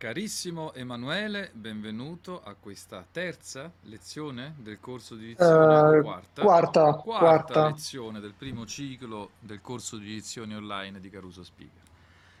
[0.00, 6.96] Carissimo Emanuele, benvenuto a questa terza lezione del corso di edizione, Eh, quarta, quarta, no,
[6.96, 7.66] quarta quarta.
[7.66, 11.82] lezione del primo ciclo del corso di edizioni online di Caruso Speaker.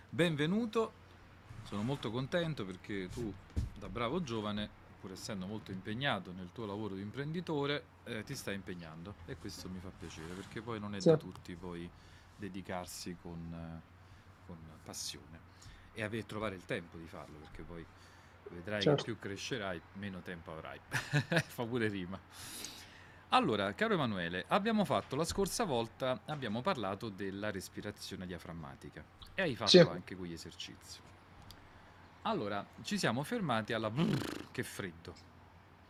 [0.08, 0.92] Benvenuto,
[1.64, 3.30] sono molto contento perché tu,
[3.78, 4.66] da bravo giovane,
[4.98, 9.68] pur essendo molto impegnato nel tuo lavoro di imprenditore, eh, ti stai impegnando e questo
[9.68, 11.10] mi fa piacere perché poi non è Sì.
[11.10, 11.86] da tutti poi
[12.36, 15.49] dedicarsi con, eh, con passione
[15.92, 17.84] e avere, trovare il tempo di farlo perché poi
[18.50, 19.04] vedrai Certo.
[19.04, 20.78] che più crescerai meno tempo avrai.
[20.88, 22.18] Fa pure rima.
[23.32, 29.54] Allora caro Emanuele abbiamo fatto la scorsa volta abbiamo parlato della respirazione diaframmatica e hai
[29.54, 29.78] fatto Sì.
[29.78, 30.98] anche quegli esercizi.
[32.22, 35.14] Allora ci siamo fermati alla brrr, che freddo.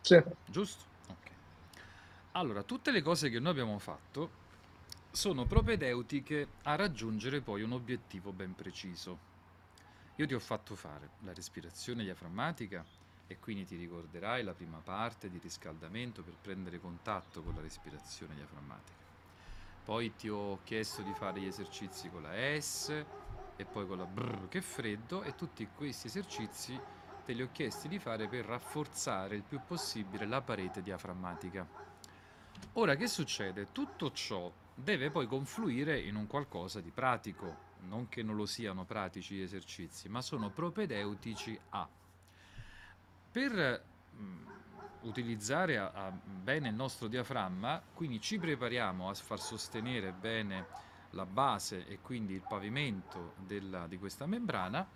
[0.01, 0.83] Sì, giusto?
[1.07, 1.29] ok.
[2.33, 4.39] Allora tutte le cose che noi abbiamo fatto
[5.11, 9.29] sono propedeutiche a raggiungere poi un obiettivo ben preciso
[10.21, 12.85] io ti ho fatto fare la respirazione diaframmatica
[13.25, 18.35] e quindi ti ricorderai la prima parte di riscaldamento per prendere contatto con la respirazione
[18.35, 18.99] diaframmatica.
[19.83, 23.03] Poi ti ho chiesto di fare gli esercizi con la S
[23.55, 26.79] e poi con la BR che freddo e tutti questi esercizi
[27.25, 31.67] te li ho chiesti di fare per rafforzare il più possibile la parete diaframmatica.
[32.73, 33.71] Ora che succede?
[33.71, 38.85] Tutto ciò deve poi confluire in un qualcosa di pratico, non che non lo siano
[38.85, 41.87] pratici gli esercizi, ma sono propedeutici a.
[43.31, 43.83] Per
[44.15, 44.47] mm,
[45.01, 50.65] utilizzare a- a- bene il nostro diaframma, quindi ci prepariamo a far sostenere bene
[51.11, 54.87] la base e quindi il pavimento della- di questa membrana.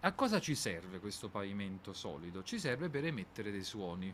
[0.00, 2.42] A cosa ci serve questo pavimento solido?
[2.42, 4.12] Ci serve per emettere dei suoni,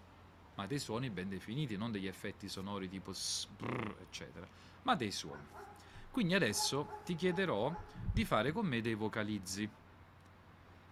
[0.54, 4.46] ma dei suoni ben definiti, non degli effetti sonori tipo s, brr, eccetera,
[4.82, 5.46] ma dei suoni.
[6.10, 7.74] Quindi adesso ti chiederò
[8.12, 9.68] di fare con me dei vocalizzi.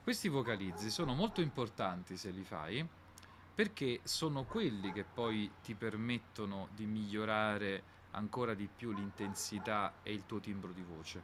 [0.03, 2.87] Questi vocalizzi sono molto importanti se li fai
[3.56, 10.25] perché sono quelli che poi ti permettono di migliorare ancora di più l'intensità e il
[10.26, 11.22] tuo timbro di voce.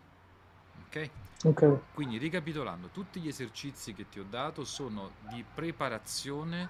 [0.86, 1.10] Ok?
[1.44, 6.68] ok, Quindi ricapitolando, tutti gli esercizi che ti ho dato sono di preparazione,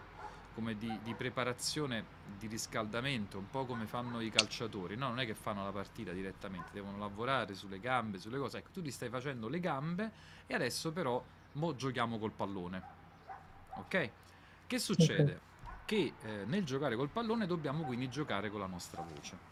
[0.55, 2.05] come di, di preparazione
[2.39, 5.09] di riscaldamento, un po' come fanno i calciatori, no?
[5.09, 8.59] Non è che fanno la partita direttamente, devono lavorare sulle gambe, sulle cose.
[8.59, 10.11] Ecco, tu ti stai facendo le gambe
[10.47, 12.83] e adesso però mo giochiamo col pallone.
[13.75, 14.11] Ok?
[14.67, 15.41] Che succede?
[15.85, 19.51] Che eh, nel giocare col pallone dobbiamo quindi giocare con la nostra voce.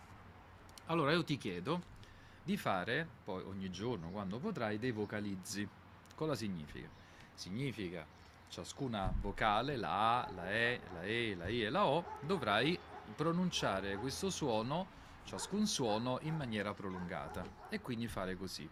[0.86, 1.98] Allora io ti chiedo
[2.42, 5.68] di fare poi ogni giorno, quando potrai, dei vocalizzi.
[6.14, 6.88] Cosa significa?
[7.34, 8.04] Significa
[8.50, 12.78] ciascuna vocale, la A, la E, la E, la I e la O, dovrai
[13.14, 14.86] pronunciare questo suono,
[15.24, 17.44] ciascun suono, in maniera prolungata.
[17.68, 18.68] E quindi fare così.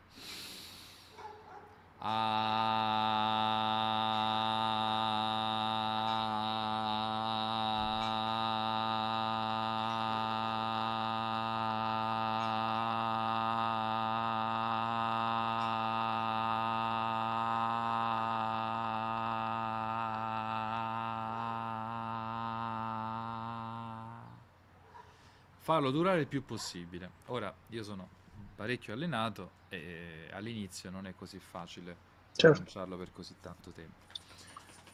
[25.88, 27.10] Farlo durare il più possibile.
[27.26, 28.08] Ora, io sono
[28.54, 31.96] parecchio allenato e all'inizio non è così facile
[32.32, 34.06] certo, per così tanto tempo.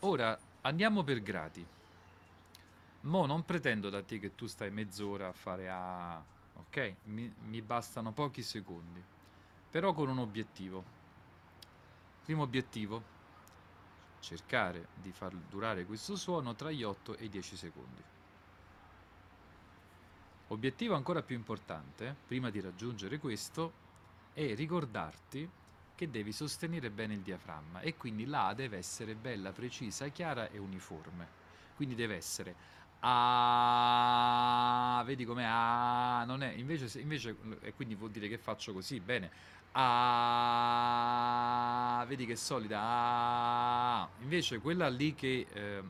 [0.01, 1.67] Ora andiamo per gradi.
[3.01, 6.23] Mo non pretendo da te che tu stai mezz'ora a fare A,
[6.55, 6.95] ok?
[7.05, 9.03] Mi, mi bastano pochi secondi,
[9.71, 10.85] però con un obiettivo.
[12.25, 13.03] Primo obiettivo,
[14.21, 18.14] cercare di far durare questo suono tra gli 8 e i 10 secondi.
[20.55, 23.73] Obiettivo ancora più importante, prima di raggiungere questo,
[24.33, 25.51] è ricordarti
[25.97, 30.49] che devi sostenere bene il diaframma e quindi la A deve essere bella, precisa, chiara
[30.51, 31.27] e uniforme.
[31.75, 32.55] Quindi deve essere
[33.01, 34.23] A,
[35.05, 39.33] vedi com'è A, non è, invece, invece, e quindi vuol dire che faccio così, bene,
[39.73, 39.85] A,
[42.07, 45.83] vedi che è solida, A, invece quella lì che eh,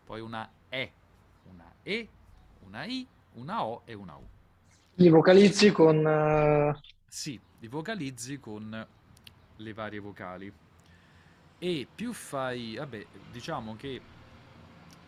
[0.04, 0.92] poi una E,
[1.50, 2.08] una E,
[2.66, 4.26] una I, una O e una U.
[4.94, 6.04] Li vocalizzi con...
[6.04, 8.86] uh, Sì, li vocalizzi con
[9.56, 10.52] le varie vocali.
[11.58, 14.00] E più fai, vabbè, diciamo che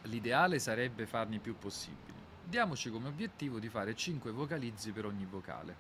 [0.09, 2.17] l'ideale sarebbe farne più possibili.
[2.45, 5.77] Diamoci come obiettivo di fare 5 vocalizzi per ogni vocale.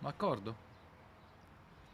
[0.00, 0.70] D'accordo?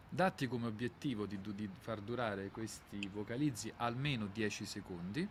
[0.09, 5.29] Datti come obiettivo di, di far durare questi vocalizzi almeno 10 secondi,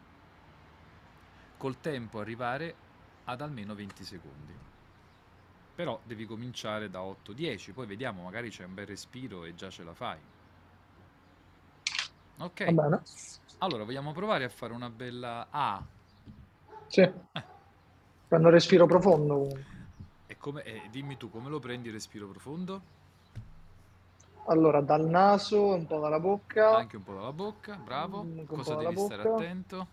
[1.58, 2.75] col tempo arrivare
[3.24, 4.54] ad almeno 20 secondi.
[5.74, 9.84] Però devi cominciare da 8-10, poi vediamo, magari c'è un bel respiro e già ce
[9.84, 10.19] la fai.
[12.39, 13.01] Ok, Va bene?
[13.60, 15.81] allora vogliamo provare a fare una bella A.
[16.88, 17.01] Sì.
[18.28, 19.48] Prendo un respiro profondo.
[20.28, 22.81] E come, e dimmi tu come lo prendi il respiro profondo?
[24.48, 28.24] Allora, dal naso, un po' dalla bocca, Anche un po' dalla bocca, bravo.
[28.24, 29.33] Mm, un Cosa devi stare bocca.
[29.36, 29.88] attento?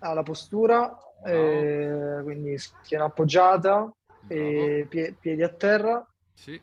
[0.00, 0.94] alla postura,
[1.24, 3.90] eh, quindi schiena appoggiata,
[4.26, 6.60] pie- piedi a terra, Sì,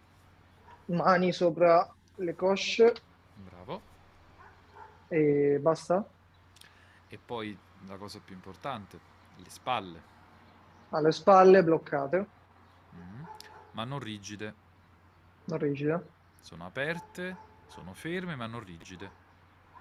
[0.87, 1.87] mani sopra
[2.17, 2.93] le cosce.
[5.11, 6.07] E basta.
[7.07, 7.55] E poi
[7.85, 8.99] la cosa più importante,
[9.35, 10.03] le spalle.
[10.91, 12.29] Alle spalle bloccate,
[12.93, 13.27] Mhm.
[13.71, 14.55] Ma non rigide.
[15.47, 16.01] non rigide.
[16.41, 19.15] Sono aperte, sono ferme ma non rigide.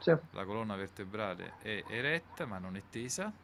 [0.00, 3.34] Sì, La colonna vertebrale è eretta ma non è tesa.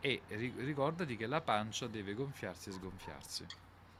[0.00, 3.50] E ri- ricordati che la pancia deve gonfiarsi e sgonfiarsi.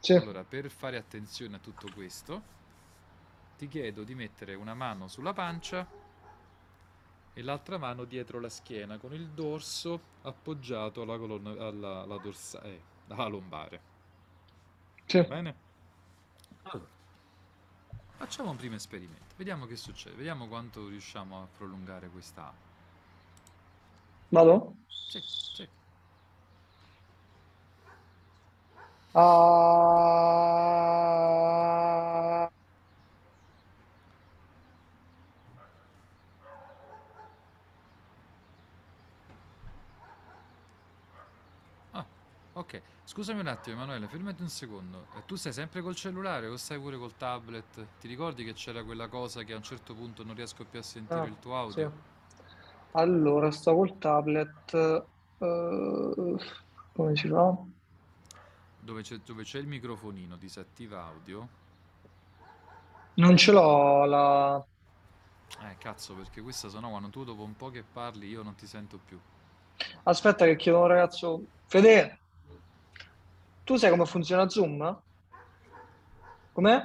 [0.01, 2.47] sì, Allora, per fare attenzione a tutto questo,
[3.63, 5.87] ti chiedo di mettere una mano sulla pancia
[7.35, 12.63] e l'altra mano dietro la schiena con il dorso appoggiato alla colonna, alla, alla dorsa-
[12.63, 13.83] eh, alla lombare.
[15.15, 15.57] Va bene?
[16.65, 16.89] Allora,
[18.17, 19.35] facciamo un primo esperimento.
[19.37, 20.17] Vediamo che succede.
[20.17, 22.57] Vediamo quanto riusciamo a prolungare questa.
[24.31, 24.77] Vado?
[24.89, 25.69] Sì, sì.
[29.15, 30.03] Ah,
[41.93, 42.07] Ah,
[42.55, 42.83] ok.
[43.13, 45.09] Scusami un attimo, Emanuele, fermati un secondo.
[45.15, 47.87] Eh, tu stai sempre col cellulare o stai pure col tablet?
[48.01, 50.83] Ti ricordi che c'era quella cosa che a un certo punto non riesco più a
[50.83, 51.59] sentire ah, il tuo sì.
[51.59, 51.93] audio?
[52.93, 54.75] Allora, sto col tablet.
[54.75, 56.37] eh,
[56.95, 57.55] come si fa?
[58.81, 61.49] Dove c'è, dove c'è il microfonino, disattiva audio.
[63.17, 64.65] Non ce l'ho la...
[65.61, 68.67] Eh, cazzo, perché questa sennò quando tu dopo un po' che parli io non ti
[68.67, 69.21] sento più.
[70.05, 71.45] Aspetta che chiedo a un ragazzo.
[71.67, 72.21] Fede,
[73.73, 75.03] tu sai come funziona Zoom?
[76.53, 76.85] Com'è?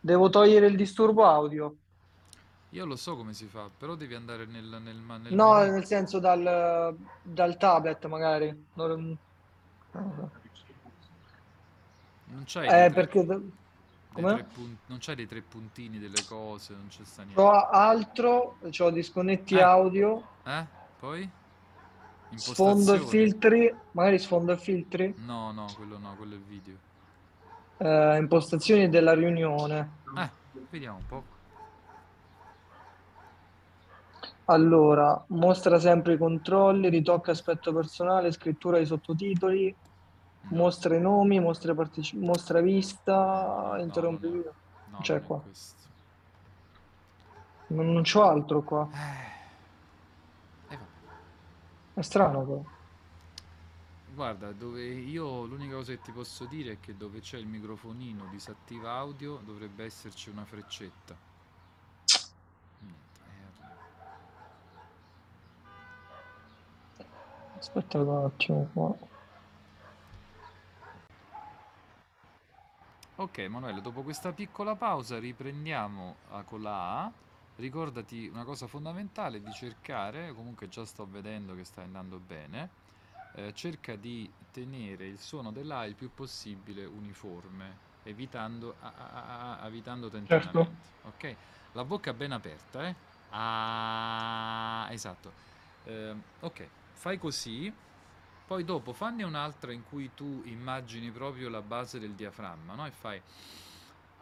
[0.00, 1.76] Devo togliere il disturbo audio.
[2.70, 6.18] Io lo so come si fa, però devi andare nel, nel, nel No, nel senso
[6.18, 8.68] dal, dal tablet magari.
[8.74, 9.16] Non,
[12.32, 13.40] Non c'hai eh, tre, perché d-
[14.14, 17.44] dei tre pun- non c'hai dei tre puntini delle cose, non c'è sta niente.
[17.70, 20.66] altro, c'ho disconnetti Eh, audio, eh?
[21.00, 21.28] Poi?
[22.34, 26.74] Sfondo e filtri, magari sfondo e filtri, No, no, quello no, quello è video.
[27.78, 29.90] eh, impostazioni della riunione.
[30.16, 30.30] Eh,
[30.70, 31.22] vediamo un po'.
[34.48, 39.74] Allora, mostra sempre i controlli, ritocca aspetto personale, scrittura di sottotitoli,
[40.48, 45.42] No, mostra i nomi, mostra, partici- mostra vista, no, interrompi no, C'è non è qua.
[47.68, 48.88] Non, non c'ho altro qua.
[48.92, 49.34] Eh.
[51.96, 52.62] È strano però.
[54.12, 58.26] Guarda, dove io l'unica cosa che ti posso dire è che dove c'è il microfonino
[58.30, 61.16] disattiva audio dovrebbe esserci una freccetta.
[67.56, 68.94] Aspetta un attimo qua.
[73.16, 77.12] Ok, Emanuele, dopo questa piccola pausa riprendiamo ah, con la A.
[77.56, 82.68] Ricordati una cosa fondamentale di cercare, comunque già sto vedendo che sta andando bene,
[83.34, 89.58] eh, cerca di tenere il suono dell'A il più possibile uniforme, evitando, a- a- a-
[89.60, 90.18] a- evitando Certo.
[90.18, 90.86] tentennamenti.
[91.04, 91.36] Ok?
[91.72, 92.94] La bocca ben aperta, eh?
[93.30, 95.32] Ah, esatto.
[95.84, 97.72] Ehm, ok, fai così,
[98.46, 102.86] poi dopo fanne un'altra in cui tu immagini proprio la base del diaframma, no?
[102.86, 103.20] E fai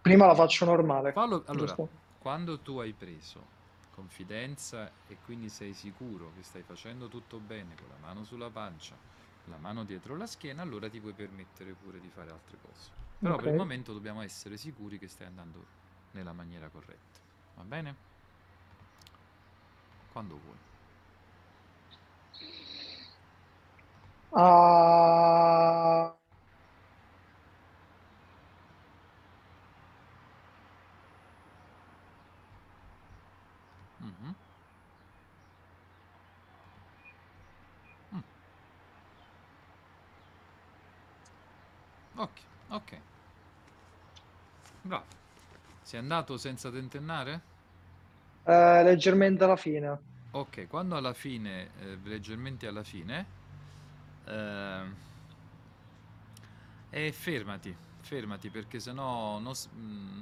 [0.02, 1.90] Prima la faccio normale, Fallo, allora, giusto?
[2.18, 7.90] quando tu hai preso confidenza e quindi sei sicuro che stai facendo tutto bene con
[7.90, 8.98] la mano sulla pancia,
[9.46, 12.92] la mano dietro la schiena, allora ti puoi permettere pure di fare altre cose.
[13.22, 15.66] Però per il momento dobbiamo essere sicuri che stai andando
[16.12, 17.20] nella maniera corretta.
[17.56, 17.96] Va bene?
[20.12, 20.73] Quando vuoi.
[24.36, 26.16] Ah,
[34.00, 34.36] Mhm.
[38.14, 38.24] Mm.
[42.16, 42.94] Ok, ok.
[44.82, 45.08] Bravo.
[45.82, 47.48] Sei andato senza tentennare?
[48.46, 50.02] eh, leggermente alla fine.
[50.32, 53.32] Ok, quando alla fine, eh, leggermente alla fine,
[56.90, 60.22] e fermati, fermati perché sennò non s- mm,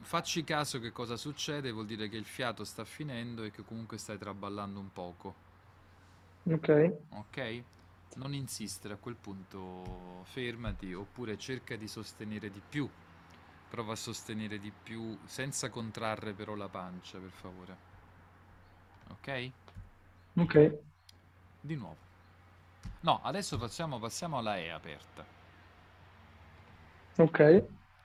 [0.00, 3.98] facci caso che cosa succede, vuol dire che il fiato sta finendo e che comunque
[3.98, 5.34] stai traballando un poco,
[6.50, 6.68] Ok,
[7.10, 7.64] ok?
[8.14, 12.88] Non insistere a quel punto, fermati oppure cerca di sostenere di più,
[13.68, 17.78] prova a sostenere di più senza contrarre però la pancia, per favore,
[19.10, 19.52] ok?
[20.36, 20.56] ok.
[21.60, 22.05] Di nuovo.
[23.02, 25.24] No, adesso facciamo, passiamo alla E aperta.
[27.18, 27.40] Ok,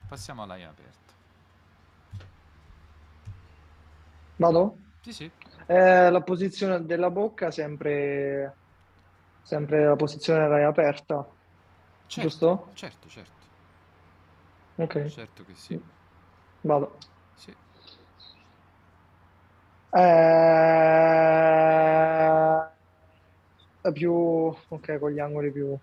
[0.06, 1.12] Passiamo alla E aperta.
[4.36, 4.78] vado?
[5.00, 5.32] Sì, sì.
[5.66, 8.58] Eh, la posizione della bocca sempre,
[9.42, 11.26] sempre la posizione rai aperta,
[12.06, 12.74] Certo, giusto?
[12.74, 13.46] certo, certo.
[14.76, 15.80] Ok, Certo che sì.
[16.62, 16.98] vado.
[17.34, 17.54] Sì.
[19.94, 19.98] Eh,
[23.92, 25.78] più, ok, con gli angoli più.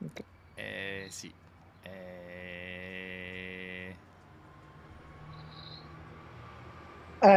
[0.00, 0.24] ok.
[0.54, 1.34] Eh, sì.
[1.80, 4.00] Eh,
[7.20, 7.28] Eh,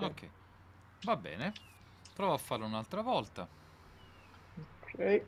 [0.00, 0.30] Ok.
[1.04, 1.52] Va bene.
[2.14, 3.48] Prova a farlo un'altra volta.
[4.82, 5.26] ok.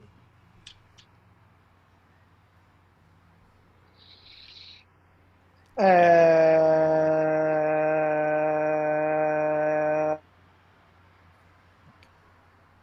[5.77, 6.59] Eh,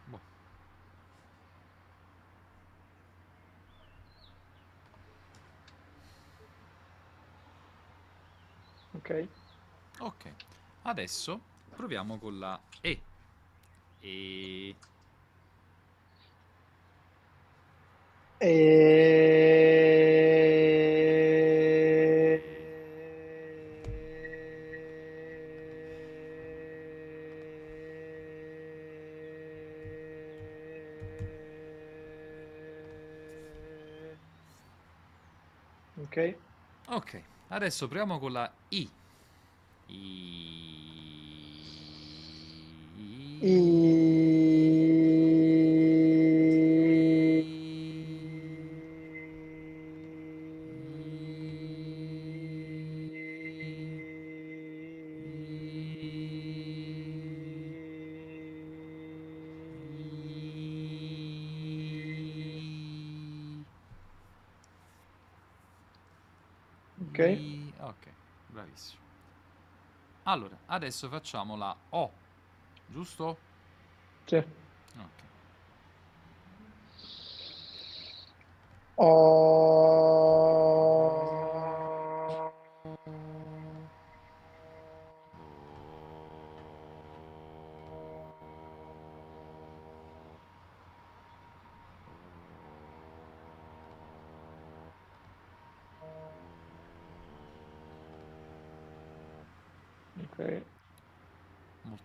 [0.06, 0.20] Boh.
[8.98, 9.28] ok.
[10.00, 10.34] Ok.
[10.84, 11.40] Adesso
[11.86, 13.00] proviamo con la E.
[14.00, 14.76] E...
[35.98, 36.36] Ok,
[36.88, 38.52] Ok, adesso proviamo con la.
[38.70, 38.90] I...
[67.80, 68.08] Ok.
[68.48, 69.04] Bravissimo.
[70.24, 72.12] Allora, adesso facciamo la O,
[72.88, 73.38] giusto?
[74.26, 74.36] sì.
[74.38, 75.24] Ok.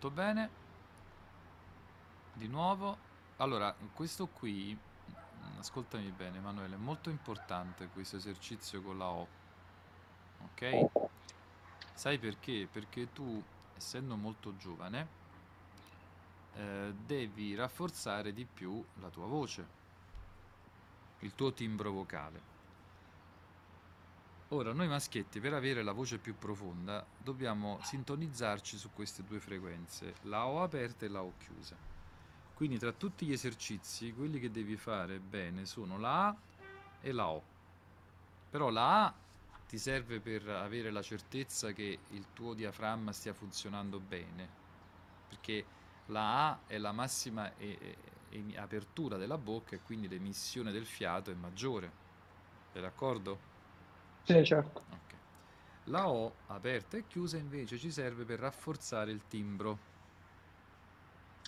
[0.03, 0.51] Molto bene.
[2.33, 2.97] Di nuovo.
[3.37, 9.29] Allora, questo qui, mm, ascoltami bene, Emanuele, è molto importante questo esercizio con la O.
[10.45, 10.89] Ok?
[11.93, 12.67] Sai perché?
[12.73, 13.45] Perché tu,
[13.77, 15.07] essendo molto giovane,
[16.55, 19.67] eh, devi rafforzare di più la tua voce,
[21.19, 22.50] il tuo timbro vocale.
[24.53, 30.15] Ora, noi maschietti, per avere la voce più profonda, dobbiamo sintonizzarci su queste due frequenze,
[30.23, 31.77] la O aperta e la O chiusa.
[32.55, 36.37] Quindi tra tutti gli esercizi, quelli che devi fare bene sono la A
[37.01, 37.43] e la O.
[38.51, 39.15] Però la A
[39.69, 44.49] ti serve per avere la certezza che il tuo diaframma stia funzionando bene,
[45.29, 45.65] perché
[46.07, 47.97] la A è la massima e- e-
[48.31, 51.93] e- apertura della bocca e quindi l'emissione del fiato è maggiore.
[52.73, 53.50] Sei d'accordo?
[54.23, 54.85] Sì, certo.
[54.91, 55.19] Ok.
[55.85, 59.79] La O aperta e chiusa invece ci serve per rafforzare il timbro,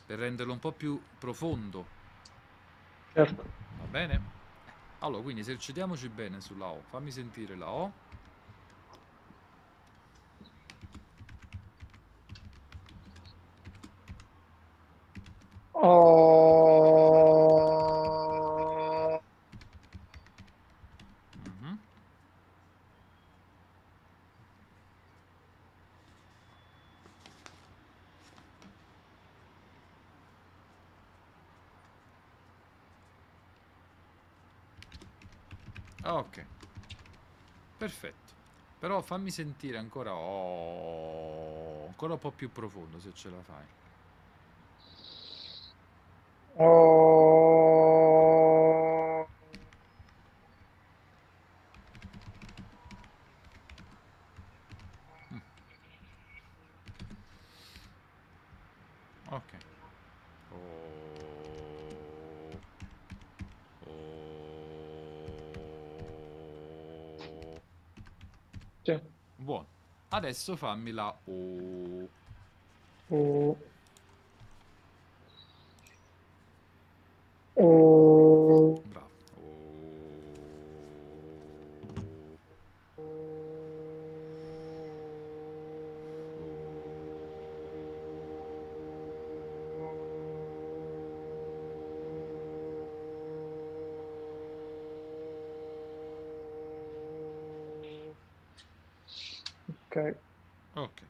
[0.07, 1.87] per renderlo un po' più profondo,
[3.15, 3.45] Certo.
[3.77, 4.31] va bene?
[4.99, 6.83] Allora, quindi esercitiamoci bene sulla O.
[6.83, 7.93] Fammi sentire la O.
[15.75, 17.13] Oh...
[21.35, 21.79] Mhm.
[36.23, 36.47] Ok,
[37.77, 38.33] perfetto.
[38.79, 43.65] Però fammi sentire ancora oh, ancora un po' più profondo se ce la fai.
[46.57, 47.23] Oh...
[59.31, 59.53] Ok.
[60.51, 60.57] Oh.
[63.87, 64.23] Oh.
[68.83, 69.01] Sì.
[69.37, 69.67] Buono.
[70.15, 71.72] Adesso fammi la O.
[99.95, 100.17] Ok.
[100.75, 101.03] Ok.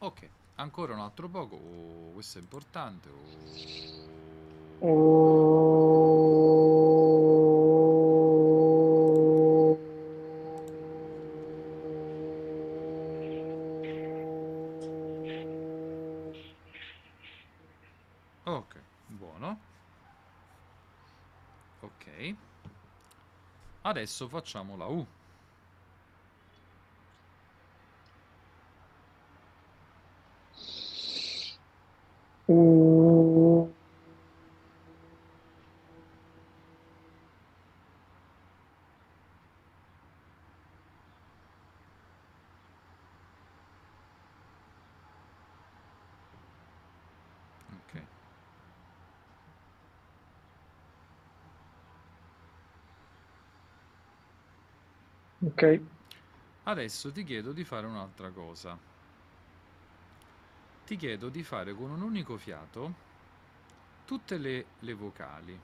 [0.00, 0.28] Ok.
[0.56, 1.56] Ancora un altro poco.
[1.56, 3.08] Oh, questo è importante.
[3.08, 3.38] Oh.
[4.80, 5.78] Oh...
[18.44, 19.58] Ok, buono.
[21.80, 22.36] Ok.
[23.82, 25.06] Adesso facciamo la U.
[32.50, 33.72] Uh...
[47.72, 48.02] Ok.
[55.60, 55.80] Ok.
[56.64, 58.78] Adesso ti chiedo di fare un'altra cosa.
[60.86, 62.94] Ti chiedo di fare con un unico fiato
[64.06, 65.60] tutte le, le vocali.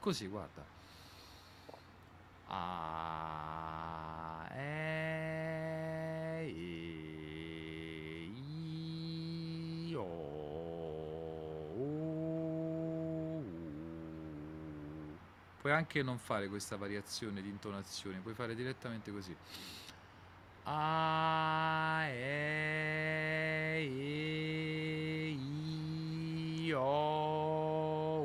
[0.00, 0.62] Così, guarda.
[2.48, 6.52] A, E, I,
[9.88, 10.04] I, O,
[11.74, 11.88] U.
[15.60, 19.36] Puoi anche non fare questa variazione di intonazione, puoi fare direttamente così.
[20.64, 25.34] A, E, I,
[26.68, 28.22] I, O,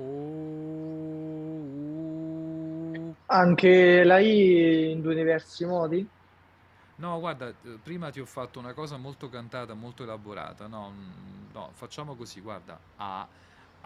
[2.07, 3.15] U.
[3.27, 6.09] Anche la I in due diversi modi?
[6.97, 10.67] No, guarda, prima ti ho fatto una cosa molto cantata, molto elaborata.
[10.67, 10.93] No,
[11.51, 12.79] no, facciamo così, guarda.
[12.95, 13.27] A,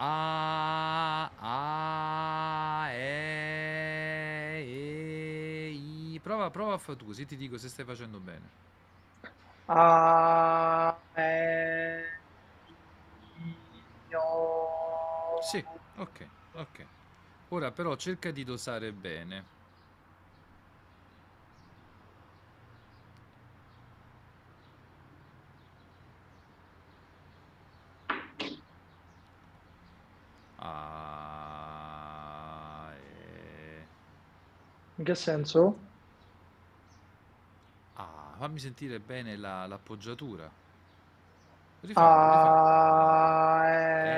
[0.02, 5.70] A, A, E, E,
[6.14, 6.20] I.
[6.22, 8.48] Prova, prova a fare tu, così ti dico se stai facendo bene.
[9.68, 12.04] A, E,
[14.10, 15.40] I, O...
[15.42, 15.64] Sì,
[15.96, 16.88] ok, ok.
[17.48, 19.44] Ora però cerca di dosare bene.
[35.00, 35.90] In che senso?
[37.94, 40.52] Ah, fammi sentire bene la- l'appoggiatura.
[41.82, 42.56] Rifallo, rifallo.
[42.56, 43.66] A,
[44.02, 44.08] E,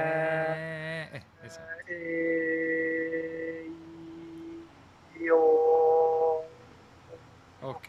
[1.12, 1.82] Eh, eh, esatto.
[1.86, 3.66] E,
[5.14, 6.48] I, O...
[7.60, 7.88] Ok.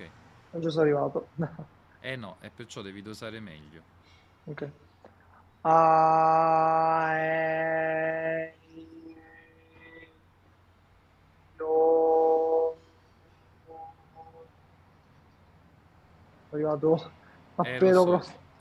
[0.51, 1.31] Non ci sono arrivato.
[1.99, 3.85] Eh no, e perciò devi dosare meglio.
[4.45, 4.63] Ok.
[5.63, 9.17] A, E, I,
[11.59, 12.77] O...
[16.53, 17.11] arrivato
[17.55, 18.19] a Eh, so,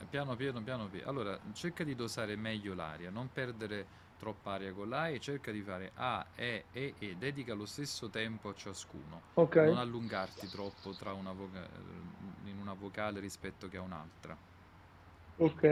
[0.09, 1.09] piano piano, piano piano.
[1.09, 5.61] Allora, cerca di dosare meglio l'aria, non perdere troppa aria con l'A e cerca di
[5.61, 7.15] fare A, E, E, E.
[7.15, 9.23] Dedica lo stesso tempo a ciascuno.
[9.35, 11.69] Ok, Non allungarti troppo tra una voca-
[12.45, 14.37] in una vocale rispetto che a un'altra.
[15.37, 15.63] ok.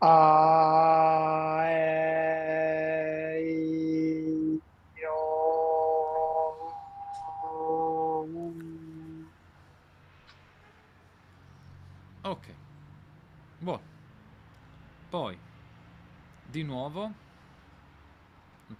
[0.00, 2.13] A, E,
[15.14, 15.38] Poi,
[16.50, 17.08] di nuovo,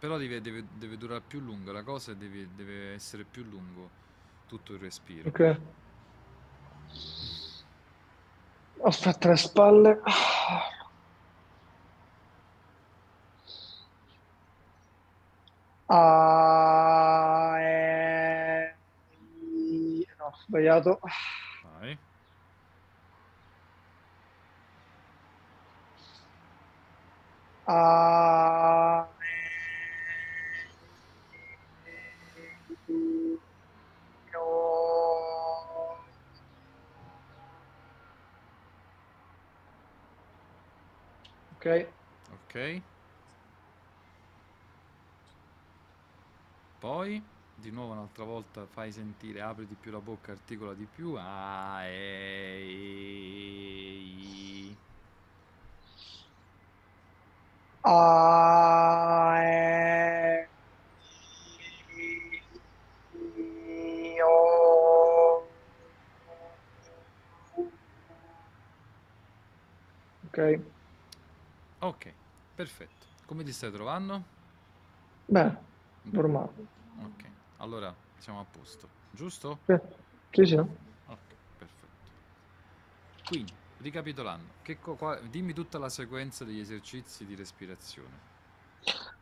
[0.00, 3.88] però deve, deve- deve durare più lungo, la cosa deve, deve essere più lungo
[4.48, 5.28] tutto il respiro.
[5.28, 5.60] Ok.
[8.82, 10.00] Aspetta le spalle.
[15.86, 18.74] A, E,
[19.52, 20.04] I.
[20.18, 20.98] No, ho sbagliato.
[21.62, 21.96] Vai.
[27.66, 29.09] A.
[41.55, 41.66] Ok.
[42.33, 42.55] Ok.
[46.79, 47.20] Poi,
[47.55, 51.14] di nuovo un'altra volta fai sentire, apri di più la bocca, articola di più.
[51.18, 52.62] A, E,
[54.00, 54.77] I.
[57.86, 60.48] A, E,
[63.12, 65.46] I, O.
[70.26, 70.38] Ok,
[71.80, 72.14] Ok,
[72.54, 73.06] perfetto.
[73.26, 74.24] Come ti stai trovando?
[75.28, 75.58] beh,
[76.12, 76.52] normale.
[77.04, 79.60] Ok, allora siamo a posto, giusto?
[79.66, 79.74] Sì,
[80.30, 80.56] sì, sì.
[80.56, 81.92] Ok, perfetto.
[83.24, 83.52] Quindi,
[83.84, 88.32] ricapitolando, co- qua- dimmi tutta la sequenza degli esercizi di respirazione.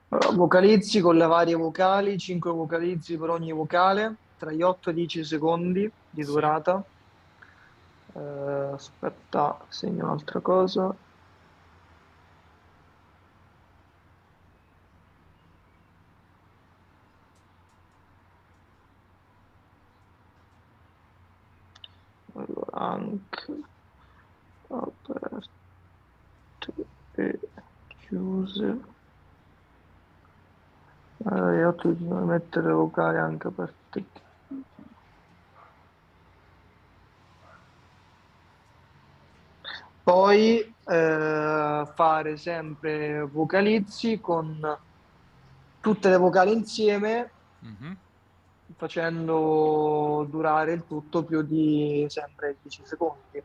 [0.08, 4.92] Allora, vocalizzi con le varie vocali, 5 vocalizzi per ogni vocale, tra gli 8 e
[4.92, 6.30] i 10 secondi di Sì.
[6.30, 6.84] durata.
[8.14, 8.20] Eh,
[8.74, 10.94] aspetta, segno un'altra cosa.
[22.34, 23.60] Allora, anche
[24.72, 25.42] aperte
[27.12, 27.40] e
[28.06, 28.80] chiuse.
[31.24, 31.74] Allora, io ho
[32.60, 34.64] vocali anche aperte e chiuse.
[40.02, 44.78] Poi eh, fare sempre vocalizzi con
[45.80, 47.96] tutte le vocali insieme, Mhm.
[48.76, 53.42] facendo durare il tutto più di sempre 10 secondi.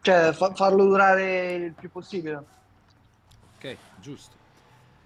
[0.00, 2.44] Cioè, fa- farlo durare il più possibile.
[3.56, 4.34] Ok, giusto.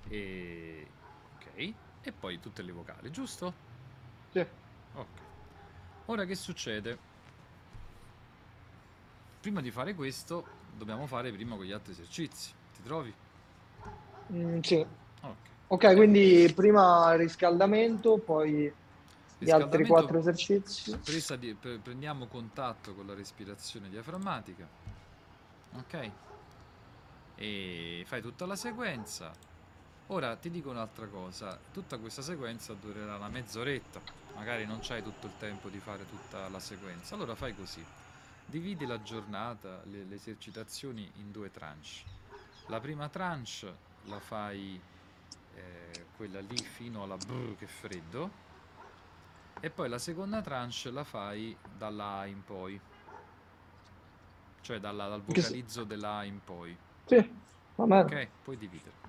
[0.08, 0.86] E...
[1.36, 1.74] Ok,
[2.06, 3.52] e poi tutte le vocali, giusto?
[4.30, 4.38] Sì.
[4.94, 5.06] Ok.
[6.06, 6.96] Ora che succede?
[9.40, 12.52] Prima di fare questo, dobbiamo fare prima quegli altri esercizi.
[12.76, 13.12] Ti trovi?
[14.32, 14.86] Mm, sì.
[15.20, 15.34] Ok.
[15.66, 18.72] Ok, quindi prima riscaldamento, poi
[19.38, 20.96] gli altri quattro esercizi.
[21.36, 24.68] di- pre- prendiamo contatto con la respirazione diaframmatica.
[25.74, 26.10] Ok?
[27.34, 29.32] E fai tutta la sequenza.
[30.10, 35.26] Ora ti dico un'altra cosa, tutta questa sequenza durerà una mezz'oretta, magari non c'hai tutto
[35.26, 37.88] il tempo di fare tutta la sequenza, allora fai così,
[38.44, 42.06] dividi la giornata, le, le esercitazioni in due tranche.
[42.66, 44.84] La prima tranche la fai
[45.48, 48.40] eh, quella lì fino alla brr che freddo.
[49.60, 52.82] E poi la seconda tranche la fai dalla A in poi,
[54.60, 57.16] cioè dalla- dal vocalizzo della A in poi, Sì,
[57.76, 58.32] va bene, ok?
[58.42, 59.00] Puoi dividere.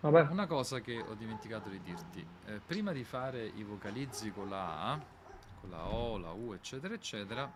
[0.00, 0.30] Va bene.
[0.30, 4.92] Una cosa che ho dimenticato di dirti, eh, prima di fare i vocalizzi con la
[4.92, 5.00] A,
[5.60, 7.50] con la O, la U, eccetera, eccetera,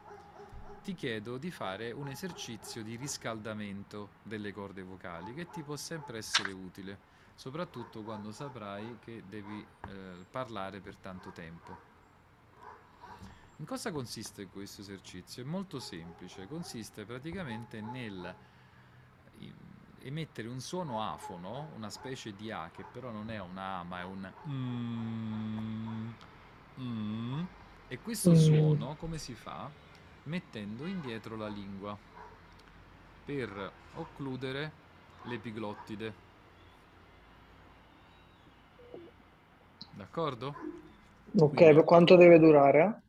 [0.83, 6.19] ti chiedo di fare un esercizio di riscaldamento delle corde vocali che ti può sempre
[6.19, 6.99] essere utile,
[7.35, 11.93] soprattutto quando saprai che devi eh, parlare per tanto tempo.
[13.57, 15.43] In cosa consiste questo esercizio?
[15.43, 18.35] È molto semplice, consiste praticamente nel
[20.05, 24.01] emettere un suono afono, una specie di A che però non è una A ma
[24.01, 26.11] è un mm,
[26.81, 27.43] mm.
[27.89, 28.35] e questo Mm.
[28.35, 29.71] suono come si fa?
[30.25, 31.97] Mettendo indietro la lingua
[33.25, 34.73] per occludere
[35.23, 36.15] l'epiglottide.
[39.97, 40.55] D'accordo?
[41.39, 43.03] Ok, Quindi- per quanto deve durare?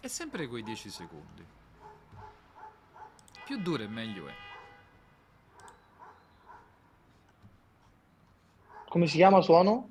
[0.00, 1.46] È sempre quei 10 secondi.
[3.44, 4.34] Più dura e meglio è.
[8.92, 9.88] Come si chiama suono?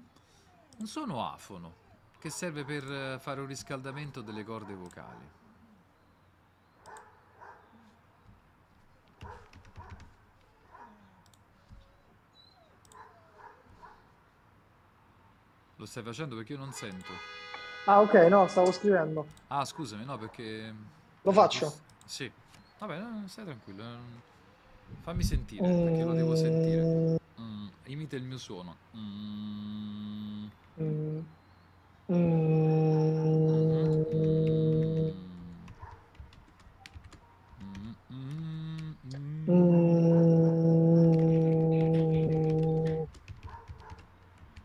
[0.78, 1.74] Un suono afono
[2.20, 5.28] che serve per eh, fare un riscaldamento delle corde vocali.
[15.78, 17.12] Lo stai facendo perché io non sento.
[17.86, 19.26] Ah, ok, no, stavo scrivendo.
[19.48, 20.76] Ah, scusami, no, perché...
[21.24, 21.74] Lo eh, faccio?
[22.06, 22.32] Sì.
[22.78, 24.31] Vabbè, stai tranquillo.
[25.00, 27.20] Fammi sentire, perché lo devo sentire.
[27.40, 28.76] Mm, imita il mio suono.
[28.96, 30.48] Mm.
[30.80, 31.20] Mm.
[32.12, 32.72] Mm.
[37.62, 39.50] Mm, mm, mm.
[39.50, 39.72] Mm.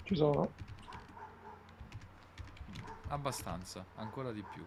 [0.04, 0.50] Ci sono.
[3.08, 4.64] Abbastanza, ancora di più.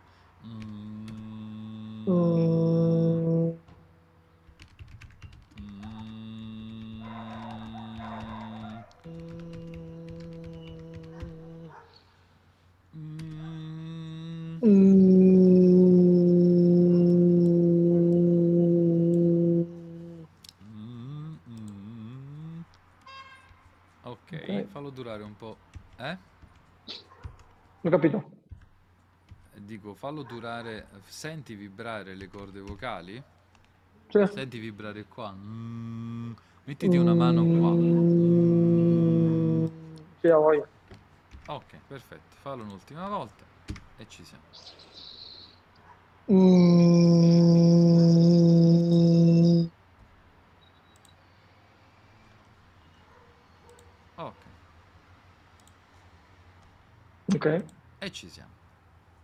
[27.89, 28.23] Ho capito.
[29.55, 30.85] Dico, fallo durare.
[31.07, 33.19] Senti vibrare le corde vocali?
[34.09, 34.27] Sì.
[34.31, 35.31] Senti vibrare qua.
[35.35, 36.33] Mm.
[36.65, 37.71] Mettiti una mano qua.
[37.71, 39.65] Mm.
[40.21, 40.67] Sì, a voglia.
[41.47, 42.35] Ok, perfetto.
[42.43, 43.43] Fallo un'ultima volta
[43.97, 44.43] e ci siamo.
[46.31, 46.69] Mm.
[54.17, 54.49] Ok,
[57.35, 57.78] Ok.
[57.99, 58.53] E ci siamo.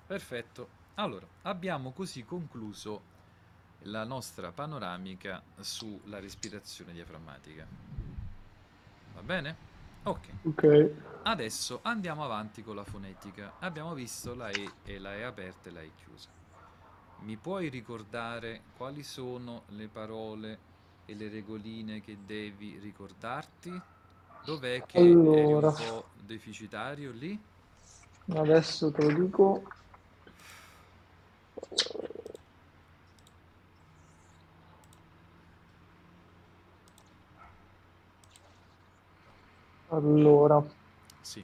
[0.06, 0.70] Perfetto.
[0.96, 3.02] Allora, abbiamo così concluso
[3.84, 7.68] la nostra panoramica sulla respirazione diaframmatica.
[9.14, 9.56] Va bene?
[10.04, 10.28] Ok.
[10.44, 10.92] Ok.
[11.24, 13.56] Adesso andiamo avanti con la fonetica.
[13.60, 16.30] Abbiamo visto la E e la E aperta e la E chiusa.
[17.18, 20.60] Mi puoi ricordare quali sono le parole
[21.06, 23.82] e le regoline che devi ricordarti?
[24.44, 25.68] Dov'è che eri Allora.
[25.68, 27.40] un po' deficitario lì?
[28.34, 29.64] Adesso te lo dico.
[39.88, 40.64] Allora,
[41.22, 41.44] Sì.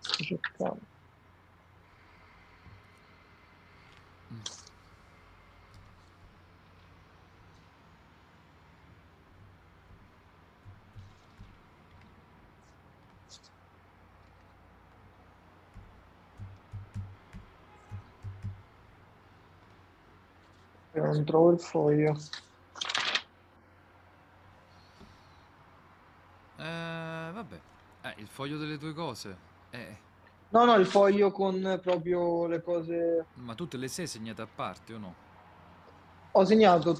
[0.00, 0.87] cercando.
[21.08, 22.16] Non trovo il foglio.
[26.56, 27.60] Eh, vabbè.
[28.02, 29.36] Eh, il foglio delle tue cose.
[29.70, 29.96] Eh,
[30.50, 33.26] No, no, il foglio con proprio le cose.
[33.34, 35.14] ma tutte le sei segnate a parte o no?
[36.32, 36.94] Ho segnato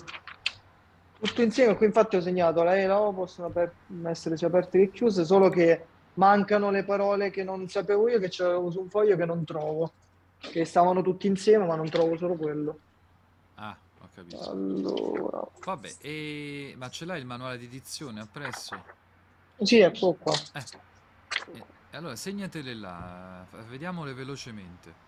[1.18, 3.74] tutto insieme, qui infatti ho segnato la E e la O possono aper-
[4.06, 8.28] essere sia aperte che chiuse, solo che mancano le parole che non sapevo io, che
[8.30, 9.94] c'avevo su un foglio che non trovo,
[10.38, 12.80] che stavano tutti insieme, ma non trovo solo quello.
[13.56, 13.76] Ah,
[14.18, 14.50] capito.
[14.50, 16.74] Allora, Vabbè, e...
[16.76, 18.86] ma ce l'hai il manuale di dizione appresso?
[19.62, 20.32] sì, ecco qua.
[20.52, 20.64] Eh,
[21.52, 25.06] eh, allora segnatele là, vediamole velocemente.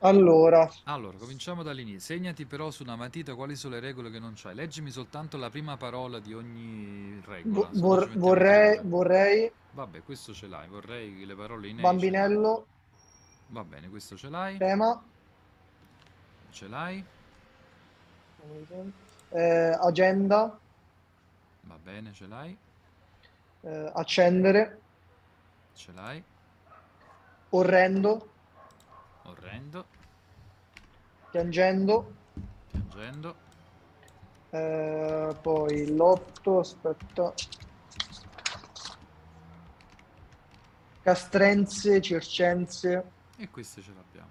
[0.00, 2.16] Allora, Allora, cominciamo dall'inizio.
[2.16, 4.54] Segnati però su una matita quali sono le regole che non c'hai.
[4.56, 7.72] Leggimi soltanto la prima parola di ogni regola.
[7.82, 10.68] vor- vorrei, vorrei, Vabbè, questo ce l'hai.
[10.68, 12.52] Vorrei le parole in E bambinello,
[13.48, 14.58] Va bene, questo ce l'hai.
[14.58, 15.02] tema,
[16.50, 17.04] Ce l'hai.
[19.30, 20.58] Eh, agenda,
[21.68, 22.56] Va bene, ce l'hai.
[23.62, 24.80] eh, accendere,
[25.74, 26.22] Ce l'hai.
[27.50, 28.12] orrendo,
[29.26, 29.86] Orrendo.
[31.30, 31.94] piangendo,
[32.70, 33.34] Piangendo.
[34.50, 37.32] eh, poi l'otto, aspetta,
[41.02, 43.02] castrenze, circenze,
[43.38, 44.30] E queste ce l'abbiamo.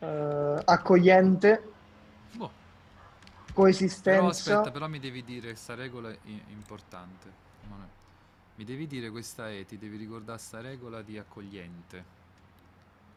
[0.00, 1.73] eh, accogliente.
[3.54, 7.32] Però coesistenza, aspetta, però mi devi dire questa regola è importante.
[8.56, 12.04] Mi devi dire questa è, ti devi ricordare sta regola di accogliente.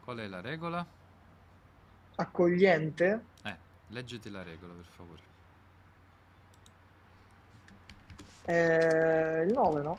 [0.00, 0.84] Qual è la regola?
[2.16, 3.56] accogliente, Eh,
[3.88, 5.22] leggiti la regola per favore.
[8.46, 9.98] eh, il 9, no?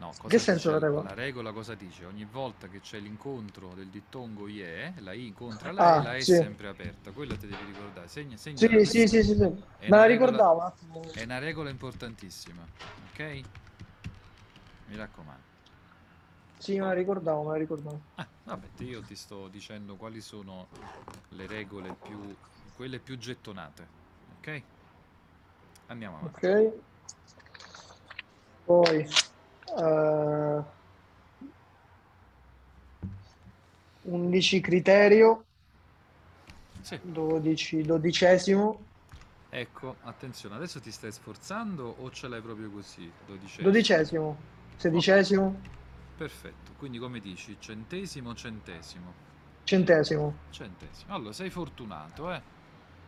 [0.00, 1.08] No, cosa che senso la regola?
[1.10, 2.06] La regola cosa dice?
[2.06, 6.16] Ogni volta che c'è l'incontro del dittongo IE, la I incontra la E, Ah, la
[6.16, 6.32] E è sì.
[6.32, 7.10] sempre aperta.
[7.12, 8.08] Quello ti devi ricordare.
[8.08, 9.42] Segna, segna Sì, sì, sì, sì, sì.
[9.42, 11.06] Me la ricordavo attimo.
[11.12, 12.66] È una regola importantissima,
[13.10, 13.40] ok?
[14.88, 15.48] Mi raccomando.
[16.58, 18.00] Sì, me la ricordavo, me la ricordavo.
[18.16, 20.68] Ah, vabbè, te- io ti sto dicendo quali sono
[21.30, 22.34] le regole più,
[22.74, 23.88] quelle più gettonate,
[24.38, 24.62] ok?
[25.86, 26.46] Andiamo avanti.
[26.46, 26.72] Ok.
[28.66, 29.06] Poi
[29.78, 30.62] eh,
[34.04, 35.44] 11 criterio,
[36.82, 38.88] Sì, 12 dodicesimo,
[39.50, 43.12] ecco, attenzione, adesso ti stai sforzando o ce l'hai proprio così?
[43.26, 43.62] Dodicesimo?
[43.62, 45.68] dodicesimo, sedicesimo,
[46.14, 49.12] Perfetto, quindi come dici, centesimo, centesimo,
[49.64, 50.34] centesimo.
[50.50, 51.14] centesimo.
[51.14, 52.42] Allora, sei fortunato, eh?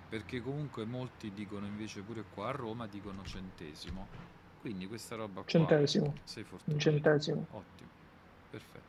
[0.08, 4.08] Perché comunque molti dicono invece pure qua a Roma dicono centesimo.
[4.62, 6.14] Quindi questa roba qua Centesimo.
[6.24, 6.80] sei Un fortunato.
[6.80, 7.46] centesimo.
[7.50, 7.88] Ottimo.
[8.48, 8.80] Perfetto.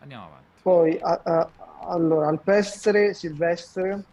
[0.00, 0.46] Andiamo avanti.
[0.62, 1.50] Poi a- a-
[1.88, 4.04] allora alpestre, silvestre,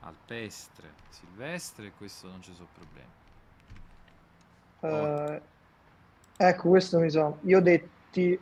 [0.00, 3.08] Alpestre, silvestre, questo non ci sono problemi.
[4.80, 5.42] eh,
[6.36, 7.32] ecco questo mi sa.
[7.44, 8.38] Io detti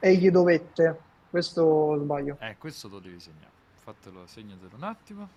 [0.00, 0.98] egli dovette.
[1.28, 2.38] Questo sbaglio.
[2.40, 3.50] Eh, questo lo devi segnare.
[3.74, 5.28] Fatelo, segnatelo un attimo.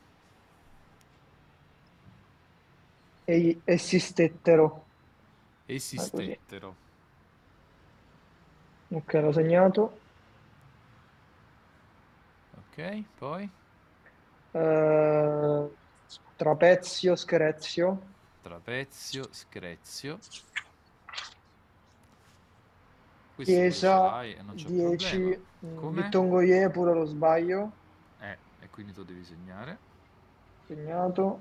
[3.28, 4.86] Egli esistettero.
[5.66, 6.76] Esistettero.
[8.90, 10.00] Ok, l'ho segnato.
[12.58, 13.50] Ok, poi
[14.52, 15.68] Eh,
[16.36, 20.18] trapezio, screzio, trapezio, screzio.
[23.36, 25.18] Questo chiesa, l'hai e non c'è 10,
[25.60, 25.80] problema.
[25.80, 26.02] Come?
[26.02, 27.72] dittongo ie, pure lo sbaglio,
[28.20, 29.78] Eh, e quindi tu devi segnare.
[30.68, 31.40] segnato.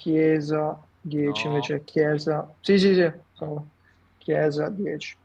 [0.00, 0.62] Chiesa,
[1.00, 1.46] 10 No.
[1.48, 2.56] invece chiesa.
[2.60, 3.70] Sì, sì, sì, sono
[4.18, 5.16] chiesa, 10.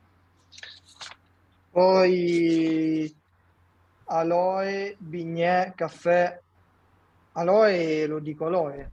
[1.69, 3.13] Poi
[4.05, 6.39] aloe, bignè, caffè.
[7.33, 8.91] Aloe lo dico aloe,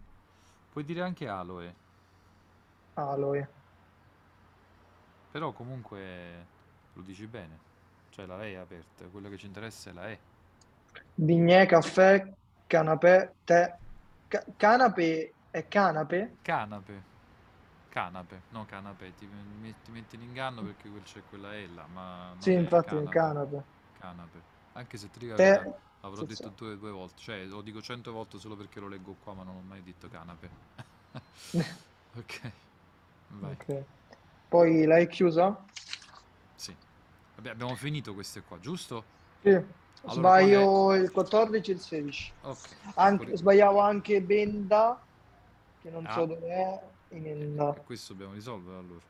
[0.73, 1.75] Puoi dire anche aloe,
[2.97, 3.47] aloe.
[5.31, 6.47] però comunque
[6.95, 7.71] lo dici bene.
[8.11, 10.19] Cioè la E è aperta, quello che ci interessa è la E.
[11.15, 12.23] Bignè, caffè,
[12.67, 13.75] canapè, tè.
[14.29, 16.37] Ca- canape è canape?
[16.43, 17.11] Canape.
[17.91, 19.29] Canape, no canape, ti
[19.61, 23.05] metti, metti in inganno perché quel- c'è quella E là, ma Sì, è infatti è
[23.05, 23.11] canape.
[23.11, 23.65] canape.
[24.01, 24.41] Canape.
[24.73, 26.55] Anche se ti verità, l'avrò sì, detto sì.
[26.57, 29.57] due, due volte, cioè lo dico cento volte solo perché lo leggo qua, ma non
[29.57, 30.49] ho mai detto canape.
[32.17, 32.53] ok,
[33.29, 33.53] vai.
[33.53, 33.85] Ok.
[34.49, 35.63] Poi l'hai chiusa?
[36.57, 36.75] Sì.
[37.37, 39.05] Vabbè, abbiamo finito queste qua, giusto?
[39.43, 39.51] Sì.
[40.05, 42.33] Allora, Sbaglio il 14 e il 16.
[42.43, 42.69] Ok.
[42.95, 44.99] Anche- sbagliavo anche Benda,
[45.83, 46.13] che non Ah.
[46.13, 49.05] so dov'è, in questo dobbiamo risolvere allora.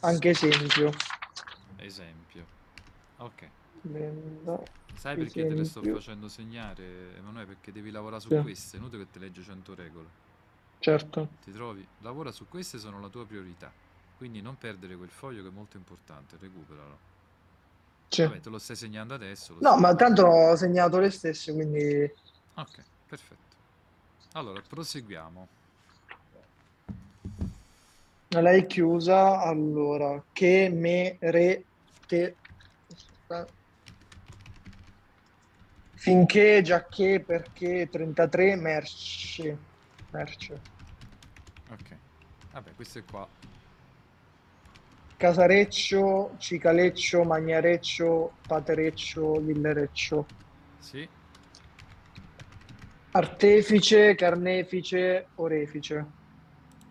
[0.00, 0.90] Anche esempio.
[1.76, 2.44] Esempio.
[3.18, 3.48] Ok.
[3.82, 4.60] Benda.
[4.94, 6.00] Sai perché te le sto Esempio.
[6.00, 7.46] facendo segnare, Emanuele?
[7.46, 8.40] Perché devi lavorare su Sì.
[8.40, 10.08] queste, è inutile che te leggi 100 regole.
[10.78, 11.28] Certo.
[11.44, 11.86] Ti trovi?
[11.98, 13.72] Lavora su queste, sono la tua priorità.
[14.16, 16.98] Quindi non perdere quel foglio che è molto importante, recuperalo.
[18.08, 18.22] Sì.
[18.22, 19.56] Vabbè, te lo stai segnando adesso.
[19.60, 22.10] No, ma tanto ho segnato le stesse, quindi
[22.54, 23.51] Ok, perfetto.
[24.34, 25.48] Allora, proseguiamo.
[28.28, 29.42] l'hai chiusa.
[29.42, 31.64] Allora, che, me, re,
[32.06, 32.36] te.
[35.94, 39.58] Finché, giacché, perché, 33, merce.
[40.10, 40.60] Merce.
[41.70, 41.96] Ok.
[42.52, 43.28] Vabbè, queste qua.
[45.16, 50.26] Casareccio, Cicaleccio, Magnareccio, Patereccio, Villereccio.
[50.80, 51.08] Sì,
[53.14, 56.06] Artefice, carnefice, orefice.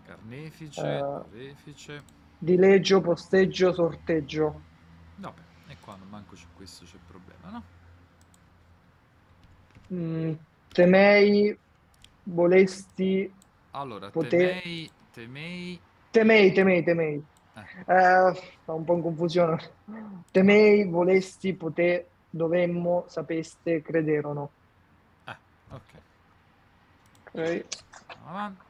[0.05, 1.01] carnefice, Eh.
[1.29, 2.03] orefice.
[2.39, 4.63] Dileggio, posteggio, sorteggio.
[5.15, 7.63] Vabbè, e qua non manco c'è questo, c'è problema, no?
[9.93, 10.33] Mm,
[10.73, 11.57] temei,
[12.23, 13.35] volesti,
[13.71, 15.81] Allora, Poter- temei, temei...
[16.11, 17.25] temei, temei, temei.
[17.55, 19.77] Eh, Eh, fa un po' in confusione.
[20.31, 24.53] Temei, volesti, poté, dovemmo, sapeste, crederono.
[25.25, 25.39] ah,
[25.71, 25.93] ok.
[27.33, 27.65] Ok.
[28.27, 28.63] Avanti.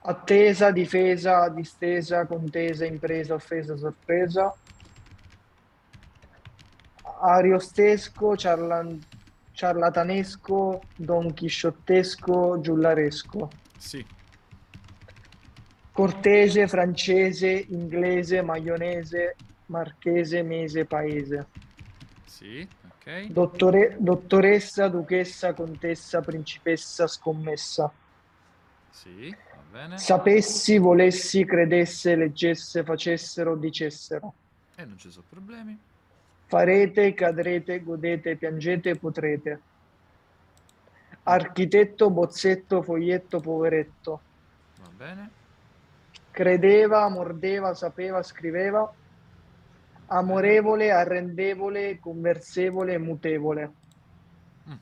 [0.00, 4.54] Attesa, difesa, distesa, contesa, impresa, offesa, sorpresa.
[7.20, 9.00] Ariostesco, ciarlan-
[9.52, 13.50] ciarlatanesco, donchisciottesco, giullaresco.
[13.76, 14.04] Sì,
[15.92, 19.34] Cortese, francese, inglese, maionese,
[19.66, 21.46] marchese, mese, paese.
[22.24, 22.66] sì,
[23.08, 23.26] ok.
[23.32, 27.90] Dottore- dottoressa, duchessa, contessa, principessa, scommessa.
[28.90, 29.96] Sì, va bene.
[29.96, 34.34] Sapessi, volessi, credesse, leggesse, facessero, dicessero.
[34.76, 35.78] E non ci sono problemi.
[36.46, 39.62] Farete, cadrete, godete, piangete, potrete.
[41.24, 44.22] Architetto, bozzetto, foglietto, poveretto.
[44.76, 45.30] Va bene.
[46.30, 48.90] Credeva, mordeva, sapeva, scriveva.
[50.10, 53.72] Amorevole, arrendevole, conversevole, mutevole.
[54.66, 54.72] Mm.
[54.72, 54.78] E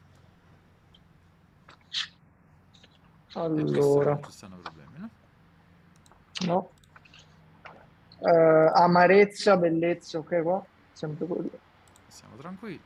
[3.32, 5.10] Allora, non ci stanno problemi, no?
[6.46, 6.70] no.
[8.20, 10.64] Eh, amarezza, bellezza, ok qua?
[10.92, 11.50] Sempre quello.
[12.06, 12.80] Siamo tranquilli.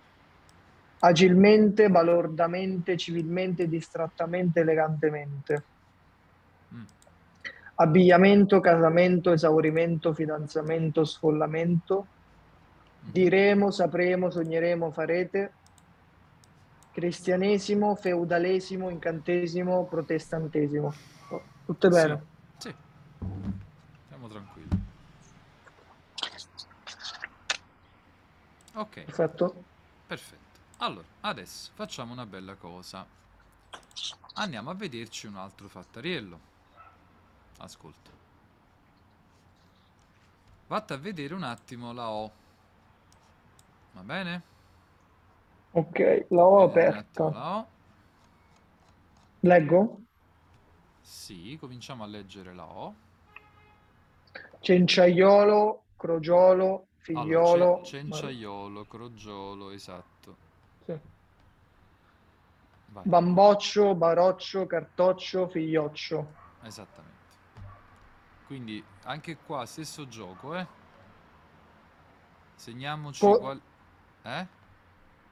[1.01, 5.65] Agilmente, balordamente, civilmente, distrattamente, elegantemente.
[6.75, 6.85] Mm.
[7.75, 12.07] Abbigliamento, casamento, esaurimento, fidanzamento, sfollamento.
[13.01, 15.53] Diremo, sapremo, sogneremo, farete.
[16.93, 20.93] Cristianesimo, feudalesimo, incantesimo, protestantesimo.
[21.31, 22.23] Oh, Tutte bene.
[22.59, 22.69] Sì.
[22.69, 22.75] sì.
[24.09, 24.89] Siamo tranquilli.
[28.75, 29.65] Ok, Perfetto.
[30.07, 30.39] perfetto.
[30.79, 33.05] Allora, adesso facciamo una bella cosa.
[34.35, 36.39] Andiamo a vederci un altro fattariello.
[37.59, 38.11] Ascolta.
[40.69, 42.31] Vatti a vedere un attimo la O.
[43.95, 44.43] Va bene?
[45.73, 47.25] Ok, la attimo aperta.
[47.33, 47.67] la O.
[49.43, 49.81] Leggo?
[51.03, 52.95] Sì, cominciamo a leggere la O.
[54.61, 57.23] Cenciaiolo, crogiolo, figliolo.
[57.23, 60.37] Allora, ce- cenciaiolo, crogiolo, esatto.
[60.87, 61.01] Sì.
[62.93, 66.35] Vai, Bamboccio, baroccio, cartoccio, figlioccio.
[66.63, 67.19] esattamente.
[68.47, 70.67] Quindi anche qua stesso gioco, eh?
[72.57, 73.61] Segniamoci Co- qual...
[74.23, 74.47] Eh?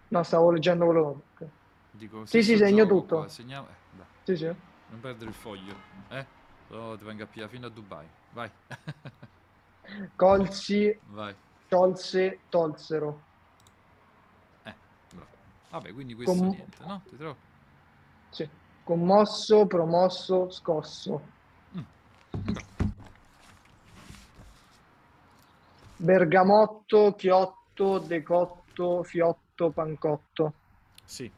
[0.08, 1.24] No, stavo leggendo quello dopo.
[1.34, 1.48] ok.
[1.90, 3.16] Dico, Sì, sì, segno gioco tutto.
[3.18, 3.66] qua, segniamo...
[3.68, 4.44] eh, Sì, sì.
[4.46, 5.74] non perdere il foglio,
[6.10, 6.24] eh?
[6.70, 8.06] Oh, ti venga a pigliare fino a Dubai.
[8.32, 8.50] Vai,
[10.16, 11.34] Colsi, vai.
[11.66, 13.22] sciolse, tolsero.
[14.64, 14.74] Eh,
[15.10, 15.26] bravo.
[15.70, 17.02] Vabbè, quindi questo Com- niente, no?
[17.08, 17.36] Ti trovo?
[18.30, 18.48] Sì.
[18.84, 21.20] Commosso, promosso, scosso.
[22.30, 22.66] Bravo.
[25.96, 28.64] Bergamotto, chiotto, decotto,
[29.02, 30.52] fiotto, pancotto.
[31.04, 31.30] Sì,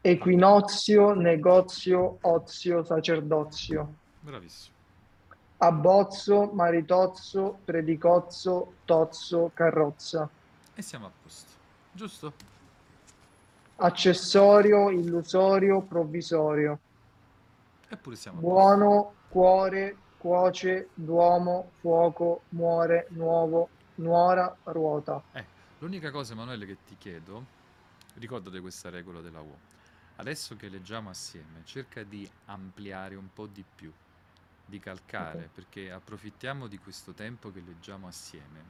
[0.00, 3.94] Equinozio, negozio, ozio, sacerdozio.
[4.20, 4.76] bravissimo.
[5.58, 10.28] Abbozzo, maritozzo, predicozzo, tozzo, carrozza.
[10.74, 11.50] E siamo a posto,
[11.92, 12.32] giusto?
[13.76, 16.78] Accessorio, illusorio, provvisorio.
[17.88, 18.40] Eppure siamo.
[18.40, 25.22] Buono, cuore, cuoce, duomo, fuoco, muore, nuovo, nuora, ruota.
[25.32, 25.44] Eh,
[25.78, 27.44] l'unica cosa, Emanuele, che ti chiedo,
[28.14, 29.54] ricordate questa regola della U.
[30.16, 33.92] Adesso che leggiamo assieme, cerca di ampliare un po' di più,
[34.64, 35.50] di calcare, Ok.
[35.54, 38.60] perché approfittiamo di questo tempo che leggiamo assieme.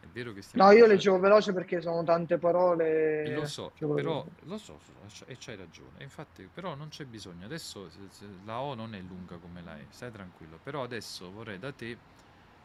[0.00, 3.24] È vero che stiamo No, io leggevo veloce perché sono tante parole.
[3.24, 4.78] Eh, Lo so, però lo so,
[5.26, 6.02] e c'hai ragione.
[6.02, 7.46] Infatti, però non c'è bisogno.
[7.46, 7.90] Adesso
[8.44, 10.58] la O non è lunga come la E, stai tranquillo.
[10.62, 11.96] Però adesso vorrei da te,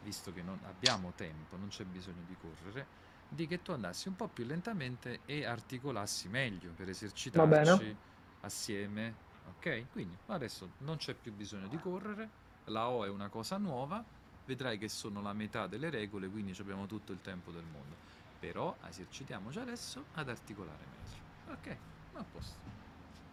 [0.02, 2.86] visto che non abbiamo tempo, non c'è bisogno di correre,
[3.28, 7.96] di che tu andassi un po' più lentamente e articolassi meglio per esercitarci
[8.40, 9.28] assieme.
[9.56, 9.86] Ok?
[9.92, 12.28] Quindi adesso non c'è più bisogno di correre.
[12.66, 14.04] La O è una cosa nuova.
[14.44, 17.94] Vedrai che sono la metà delle regole, quindi abbiamo tutto il tempo del mondo.
[18.38, 21.52] Però esercitiamoci adesso ad articolare meglio.
[21.52, 21.76] Ok,
[22.14, 22.58] a posto.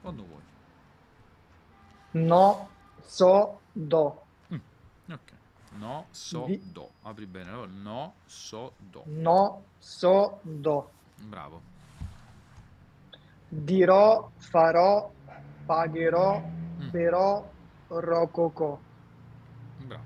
[0.02, 0.42] Quando vuoi.
[2.12, 2.70] No,
[3.02, 4.26] so, do.
[5.10, 5.37] Ok.
[5.74, 6.90] No, so, Di- do.
[7.04, 7.50] Apri bene.
[7.52, 9.04] allora, No, so, do.
[9.06, 10.92] No, so, do.
[11.30, 11.62] Bravo.
[13.50, 15.12] Dirò, farò,
[15.66, 16.42] pagherò,
[16.80, 17.52] Mm, però,
[17.88, 18.80] rococò.
[19.88, 20.04] Bravo.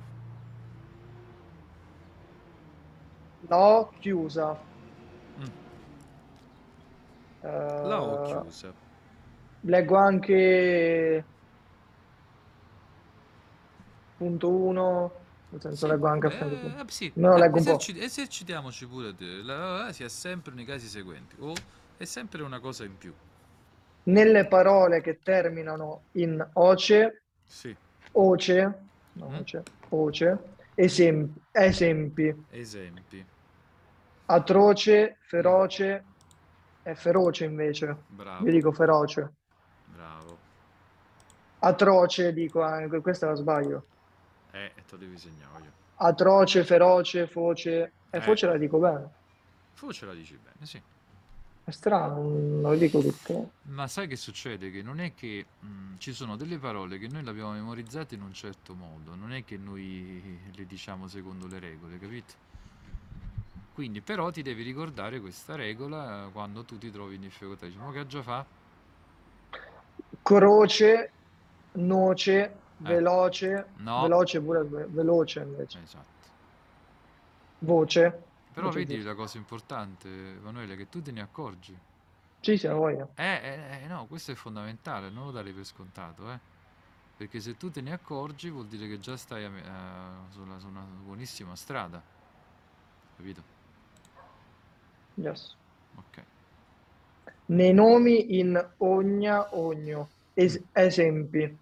[3.49, 4.47] L'ho chiusa.
[5.39, 5.47] Mm,
[7.43, 8.73] Eh, La ho chiusa.
[9.63, 11.25] Leggo anche
[14.17, 15.20] punto 1,
[15.51, 16.67] nel senso Sì, leggo anche a eh, punto.
[16.79, 17.69] eh, sì, Me lo eh, leggo un po'.
[17.69, 19.25] eserciti- esercitiamoci pure te.
[19.43, 21.35] La, la- sia sempre nei casi seguenti.
[21.39, 21.53] O
[21.97, 23.13] è sempre una cosa in più.
[24.03, 27.75] Nelle parole che terminano in oce, Sì.
[28.13, 29.35] oce, no, Mm.
[29.39, 30.37] oce, oce,
[30.75, 33.23] esempi, esempi, Esempi.
[34.25, 36.05] atroce, feroce,
[36.81, 38.45] è feroce invece, Bravo.
[38.45, 39.33] io dico feroce.
[39.95, 40.37] Bravo.
[41.59, 43.85] Atroce dico anche, questa la sbaglio.
[44.51, 45.71] Eh, te lo devi segnare io.
[45.97, 48.21] Atroce, feroce, foce, e Eh.
[48.21, 49.09] foce la dico bene.
[49.73, 50.81] Forse la dici bene, sì.
[51.63, 53.51] È strano, non lo dico tutto.
[53.63, 54.71] Ma sai che succede?
[54.71, 58.21] Che non è che mh, ci sono delle parole che noi le abbiamo memorizzate in
[58.21, 62.33] un certo modo, non è che noi le diciamo secondo le regole, capito?
[63.73, 67.65] Quindi però ti devi ricordare questa regola eh, quando tu ti trovi in difficoltà.
[67.65, 68.45] Diciamo che già fa?
[70.23, 71.11] Croce,
[71.73, 75.79] noce, Eh, veloce, no, veloce pure ve- veloce invece.
[75.79, 76.29] esatto.
[77.59, 78.11] Voce,
[78.53, 79.09] Però voce vedi giusta.
[79.09, 81.75] la cosa importante, Emanuele, che tu te ne accorgi.
[82.41, 83.07] Sì, sì, voglia.
[83.15, 86.39] Eh, eh, eh, no, questo è fondamentale, non lo dare per scontato, eh.
[87.15, 89.51] Perché se tu te ne accorgi vuol dire che già stai eh,
[90.31, 92.03] sulla, su una buonissima strada,
[93.15, 93.43] capito?
[95.15, 95.55] Yes.
[95.97, 96.17] Ok.
[97.47, 100.13] Nei nomi in ogna, ogno.
[100.33, 101.59] Es- esempi.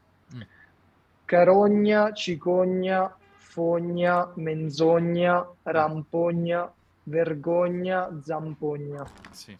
[1.29, 6.73] Carogna, cicogna, fogna, menzogna, rampogna,
[7.03, 9.05] vergogna, zampogna.
[9.31, 9.55] sì,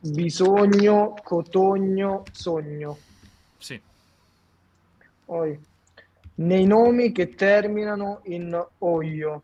[0.00, 2.96] Bisogno, cotogno, sogno.
[3.58, 3.78] sì,
[5.26, 5.60] Poi,
[6.36, 9.42] nei nomi che terminano in oio.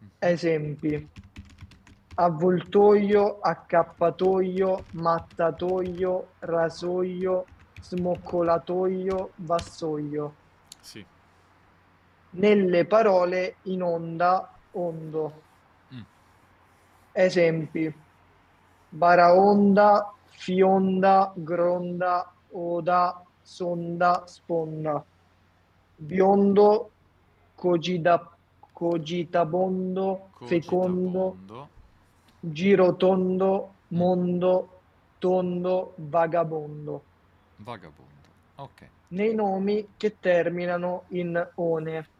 [0.00, 1.08] mhm, Esempi.
[2.14, 7.44] Avvoltoio, accappatoio, mattatoio, rasoio,
[7.84, 10.34] smoccolatoio, vassoio.
[10.80, 11.04] sì,
[12.30, 15.42] Nelle parole in onda, ondo.
[15.92, 16.02] mm,
[17.12, 17.92] Esempi.
[18.88, 25.04] Baraonda, fionda, gronda, oda, sonda, sponda.
[25.96, 26.92] Biondo,
[27.54, 28.36] cogida-
[28.72, 31.68] cogitabondo, fecondo, cogitabondo,
[32.40, 34.68] girotondo, mm, mondo,
[35.18, 37.04] tondo, vagabondo.
[37.56, 42.10] Vagabondo, ok, Nei nomi che terminano in one.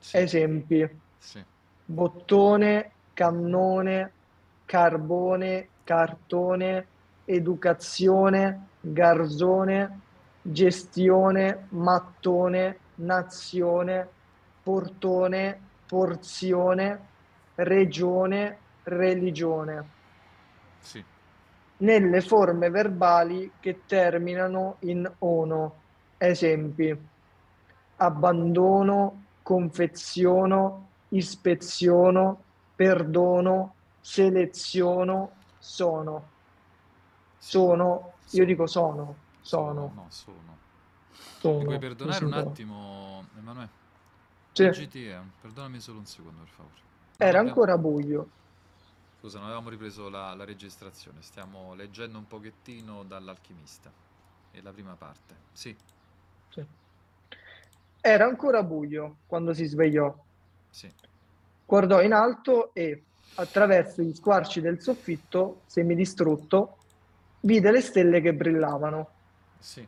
[0.00, 0.86] sì, Esempi.
[1.18, 1.44] sì,
[1.84, 4.16] Bottone, cannone,
[4.64, 6.90] carbone, cartone,
[7.24, 10.02] educazione, garzone,
[10.40, 14.14] gestione, mattone, nazione,
[14.62, 17.10] portone, porzione,
[17.56, 19.90] regione, religione.
[20.78, 21.04] sì,
[21.80, 25.74] Nelle forme verbali che terminano in ono.
[26.18, 26.96] Esempi.
[27.96, 32.42] Abbandono, confeziono, ispeziono,
[32.74, 36.28] perdono, seleziono, sono.
[37.38, 40.58] Sono, io sono, dico sono, sono, sono, no, sono.
[41.58, 42.48] Mi puoi sono, perdonare un sono.
[42.48, 43.68] attimo, Emanuele?
[44.52, 45.10] Sì,
[45.40, 46.74] perdonami solo un secondo, per favore.
[47.16, 48.28] Era ancora buio.
[49.20, 53.92] Scusa, non avevamo ripreso la, la registrazione, stiamo leggendo un pochettino dall'Alchimista.
[54.50, 55.36] È la prima parte.
[55.52, 55.76] Sì,
[56.50, 56.64] Sì.
[58.02, 60.14] Era ancora buio quando si svegliò.
[60.70, 60.90] sì,
[61.64, 66.78] Guardò in alto e, attraverso gli squarci del soffitto, semidistrutto,
[67.40, 69.14] vide le stelle che brillavano.
[69.60, 69.86] sì.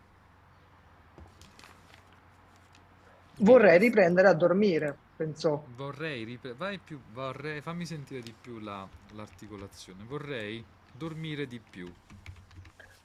[3.38, 5.64] Vorrei riprendere a dormire, pensò.
[5.76, 10.02] vorrei ripre- vai più, vorrei, fammi sentire di più la- l'articolazione.
[10.04, 11.90] Vorrei dormire di più.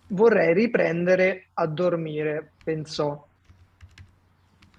[0.10, 3.26] Vorrei riprendere a dormire, pensò.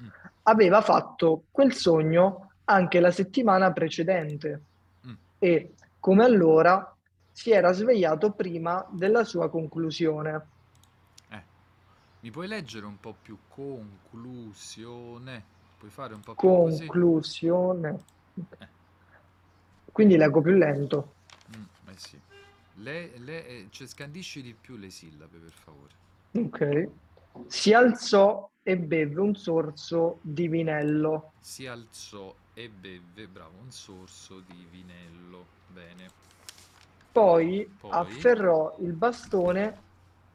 [0.02, 0.08] Mm,
[0.44, 4.62] Aveva fatto quel sogno anche la settimana precedente
[5.06, 5.14] mm.
[5.38, 6.94] e, come allora,
[7.30, 10.46] si era svegliato prima della sua conclusione.
[11.30, 11.42] Eh,
[12.20, 15.56] mi puoi leggere un po' più conclusione?
[15.78, 16.48] Puoi fare un po' più?
[16.48, 18.04] Conclusione.
[18.58, 18.68] Eh,
[19.92, 21.14] Quindi leggo più lento.
[21.56, 22.20] mm, eh sì.
[22.74, 25.94] Le, le, eh, cioè, scandisci di più le sillabe, per favore.
[26.32, 26.88] Ok.
[27.46, 31.32] Si alzò e beve un sorso di vinello.
[31.40, 35.46] Si alzò e beve, bravo, un sorso di vinello.
[35.72, 36.10] Bene.
[37.12, 39.86] Poi Poi, afferrò il bastone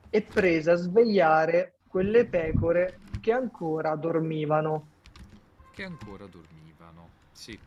[0.10, 4.88] e prese a svegliare quelle pecore che ancora dormivano.
[5.74, 7.10] Che ancora dormivano.
[7.32, 7.58] Sì,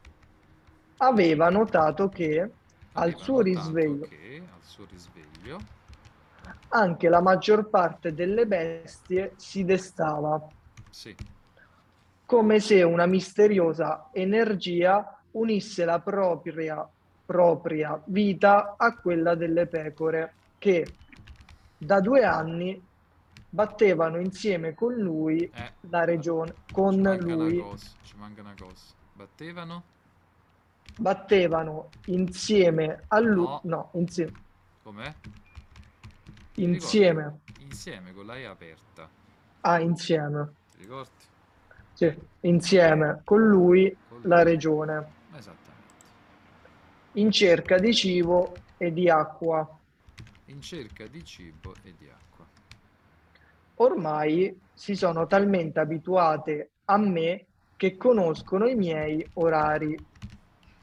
[0.98, 2.50] Aveva notato che al
[2.92, 5.60] aveva suo notato risveglio che al suo risveglio,
[6.68, 10.40] anche la maggior parte delle bestie si destava,
[10.88, 11.14] sì,
[12.24, 16.88] come se una misteriosa energia unisse la propria,
[17.26, 20.86] propria vita a quella delle pecore, che
[21.76, 22.82] da due anni
[23.56, 27.64] battevano insieme con lui eh, la regione, con lui
[28.02, 28.84] ci manca una cosa.
[29.14, 29.82] Battevano?
[30.98, 34.32] battevano insieme a lui, No, no, insieme,
[34.82, 35.14] com'è?
[36.56, 39.08] Insieme, Insieme con la E aperta,
[39.62, 41.10] ah, insieme, ti ricordi?
[41.94, 44.52] sì, insieme con lui Con la lui.
[44.52, 45.12] regione.
[45.34, 45.64] Esattamente.
[47.12, 49.66] in cerca di cibo e di acqua.
[50.46, 52.35] In cerca di cibo e di acqua.
[53.78, 57.46] Ormai si sono talmente abituate a me
[57.76, 60.02] che conoscono i miei orari,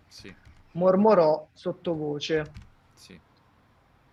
[0.07, 0.35] Sì,
[0.73, 2.55] mormorò sottovoce.
[2.93, 3.21] sì.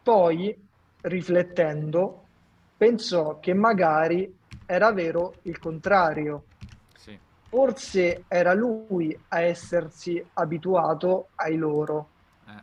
[0.03, 0.69] Poi,
[1.03, 2.29] riflettendo,
[2.77, 6.49] pensò che magari era vero il contrario.
[6.97, 12.13] Sì, Forse era lui a essersi abituato ai loro.
[12.47, 12.63] eh,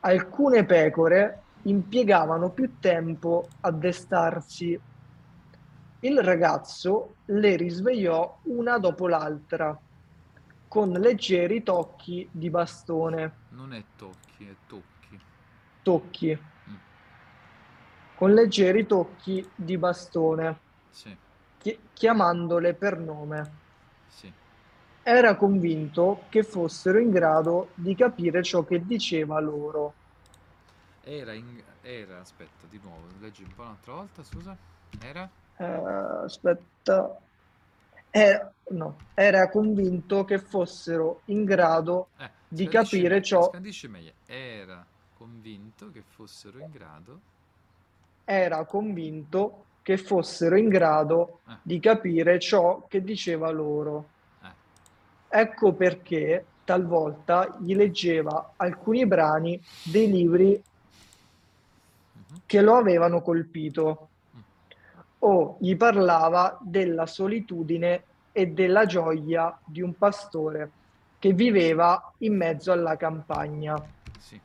[0.00, 4.78] Alcune pecore impiegavano più tempo a destarsi.
[6.00, 9.78] Il ragazzo le risvegliò una dopo l'altra,
[10.68, 13.38] con leggeri tocchi di bastone.
[13.50, 15.18] non è tocchi, è tocchi.
[15.82, 16.38] Tocchi.
[16.70, 16.74] Mm.
[18.16, 21.16] Con leggeri tocchi di bastone, Sì,
[21.58, 23.52] chi- chiamandole per nome.
[24.08, 24.32] sì,
[25.02, 29.96] Era convinto che fossero in grado di capire ciò che diceva loro.
[31.08, 31.62] Era, in...
[31.80, 34.54] era, aspetta, di nuovo, leggi un po' un'altra volta, scusa.
[35.00, 35.26] Era?
[35.56, 37.18] Eh, aspetta.
[38.10, 44.12] Eh, no, era convinto che fossero in grado Eh, di capire ciò, Scandisci meglio.
[44.26, 44.84] Era
[45.16, 47.20] convinto che fossero in grado...
[48.24, 54.04] era convinto che fossero in grado Eh, di capire ciò che diceva loro.
[54.42, 60.62] eh, Ecco perché talvolta gli leggeva alcuni brani dei libri
[62.46, 64.08] che lo avevano colpito.
[65.20, 70.70] O gli parlava della solitudine e della gioia di un pastore
[71.18, 73.74] che viveva in mezzo alla campagna,
[74.20, 74.40] sì,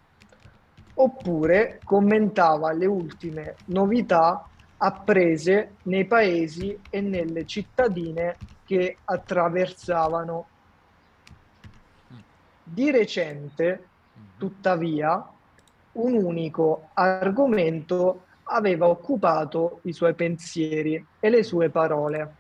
[0.96, 10.48] oppure commentava le ultime novità apprese nei paesi e nelle cittadine che attraversavano.
[12.14, 12.20] mm,
[12.64, 15.24] Di recente, mhm, tuttavia,
[15.94, 22.36] un unico argomento aveva occupato i suoi pensieri e le sue parole.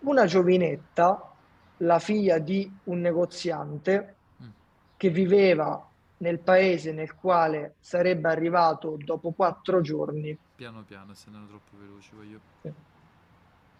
[0.00, 1.32] Una giovinetta,
[1.78, 4.48] la figlia di un negoziante mm.
[4.96, 5.86] che viveva
[6.18, 12.10] nel paese nel quale sarebbe arrivato dopo quattro giorni, Piano piano, se non troppo veloci,
[12.14, 12.38] voglio...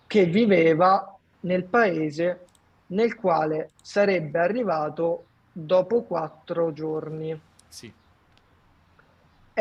[0.09, 2.47] che viveva nel paese
[2.89, 7.41] nel quale sarebbe arrivato dopo quattro giorni.
[7.69, 7.93] Sì,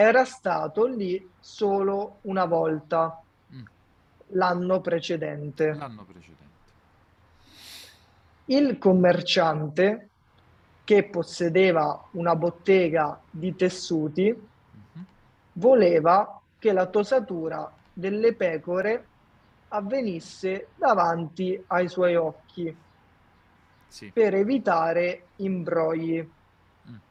[0.02, 3.24] Era stato lì solo una volta,
[3.54, 3.64] mm,
[4.30, 5.78] l'anno precedente.
[5.78, 6.72] l'anno precedente.
[8.46, 10.10] Il commerciante,
[10.84, 14.36] che possedeva una bottega di tessuti,
[14.74, 15.06] Mhm,
[15.54, 19.10] voleva che la tosatura delle pecore
[19.68, 22.76] avvenisse davanti ai suoi occhi
[23.88, 26.28] Sì, per evitare imbrogli.
[26.90, 27.02] mm,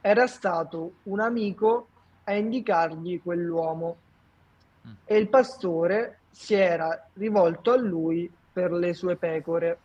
[0.00, 1.89] Era stato un amico
[2.30, 3.98] a indicargli quell'uomo
[4.86, 9.80] mm, e il pastore si era rivolto a lui per le sue pecore.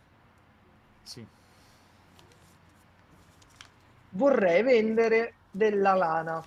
[1.03, 1.25] sì,
[4.11, 6.43] Vorrei vendere della lana,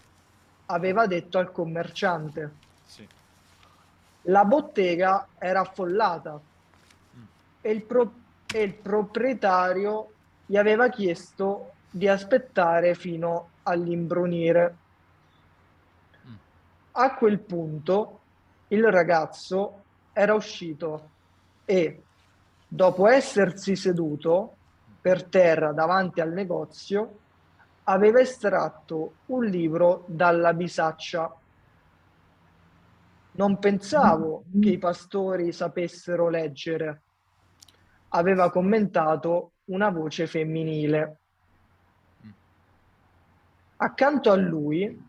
[0.67, 2.55] aveva detto al commerciante.
[2.87, 3.07] sì,
[4.23, 7.23] La bottega era affollata mm,
[7.61, 8.15] e il, pro-
[8.55, 10.13] e il proprietario
[10.47, 14.77] gli aveva chiesto di aspettare fino all'imbrunire.
[16.99, 18.21] Mm, A quel punto
[18.69, 19.83] il ragazzo
[20.13, 21.11] era uscito
[21.65, 22.03] e,
[22.67, 24.57] dopo essersi seduto
[25.01, 27.19] per terra davanti al negozio,
[27.85, 31.33] aveva estratto un libro dalla bisaccia.
[33.33, 37.03] Non pensavo che i pastori sapessero leggere,
[38.09, 41.19] aveva commentato una voce femminile.
[42.27, 42.31] mm.
[43.77, 45.07] Accanto a lui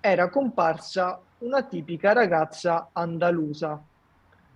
[0.00, 3.82] era comparsa una tipica ragazza andalusa,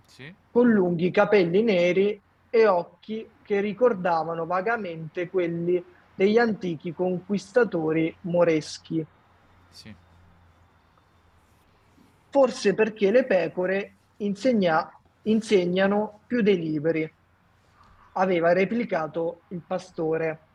[0.05, 5.83] Sì, con lunghi capelli neri e occhi che ricordavano vagamente quelli
[6.13, 9.05] degli antichi conquistatori moreschi.
[9.71, 9.95] sì,
[12.29, 14.89] Forse perché le pecore insegna-
[15.21, 17.09] insegnano più dei libri,
[18.13, 20.49] aveva replicato il pastore.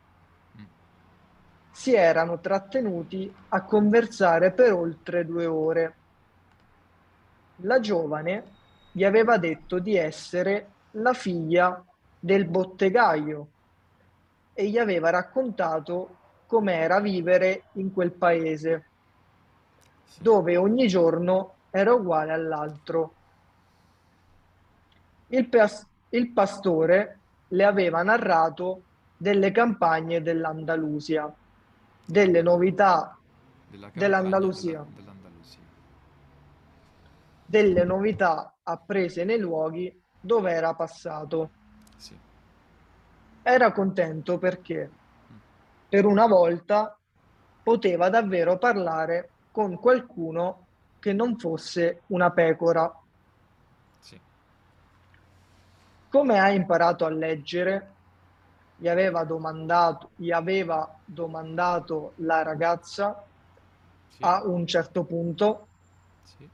[1.79, 5.93] Si erano trattenuti a conversare per oltre due ore.
[7.61, 8.43] La giovane
[8.91, 11.81] gli aveva detto di essere la figlia
[12.19, 13.47] del bottegaio
[14.53, 16.17] e gli aveva raccontato
[16.47, 18.89] com'era vivere in quel paese,
[20.19, 23.13] dove ogni giorno era uguale all'altro.
[25.27, 28.81] Il, pas- il pastore le aveva narrato
[29.15, 31.33] delle campagne dell'Andalusia
[32.09, 33.15] delle novità
[33.67, 34.79] della dell'Andalusia.
[34.79, 35.59] della- dell'Andalusia.
[37.45, 41.51] delle novità apprese nei luoghi dove era passato.
[41.97, 42.15] Sì,
[43.43, 44.91] Era contento perché
[45.87, 46.95] per una volta
[47.63, 50.67] poteva davvero parlare con qualcuno
[50.99, 52.91] che non fosse una pecora.
[54.01, 54.19] sì,
[56.09, 57.95] Come hai imparato a leggere?
[58.79, 63.21] Gli aveva domandato, gli aveva domandato la ragazza
[64.07, 65.67] sì, a un certo punto,
[66.23, 66.47] sì,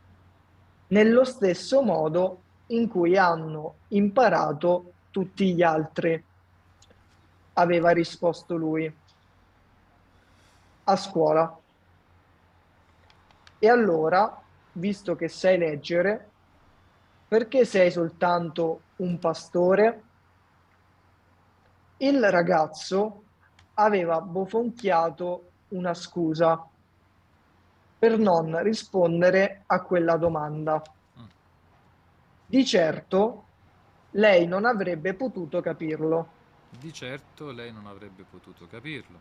[0.87, 6.21] nello stesso modo in cui hanno imparato tutti gli altri,
[7.53, 8.91] aveva risposto lui,
[10.85, 11.59] a scuola.
[13.59, 14.41] E allora,
[14.73, 16.29] visto che sai leggere,
[17.27, 20.04] perché sei soltanto un pastore?
[21.97, 23.23] Il ragazzo
[23.75, 26.61] aveva bofonchiato una scusa
[27.97, 30.81] per non rispondere a quella domanda.
[31.19, 31.23] Mm.
[32.47, 33.45] Di certo
[34.11, 36.29] lei non avrebbe potuto capirlo.
[36.69, 39.19] Di certo lei non avrebbe potuto capirlo.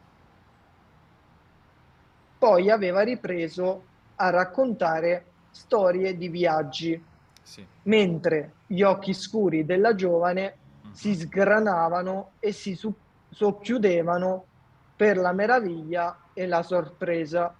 [2.39, 7.01] Poi aveva ripreso a raccontare storie di viaggi,
[7.43, 10.59] Sì, mentre gli occhi scuri della giovane
[10.95, 12.97] si sgranavano e si su-
[13.28, 14.49] socchiudevano
[14.95, 17.59] per la meraviglia e la sorpresa.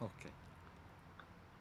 [0.00, 0.24] ok,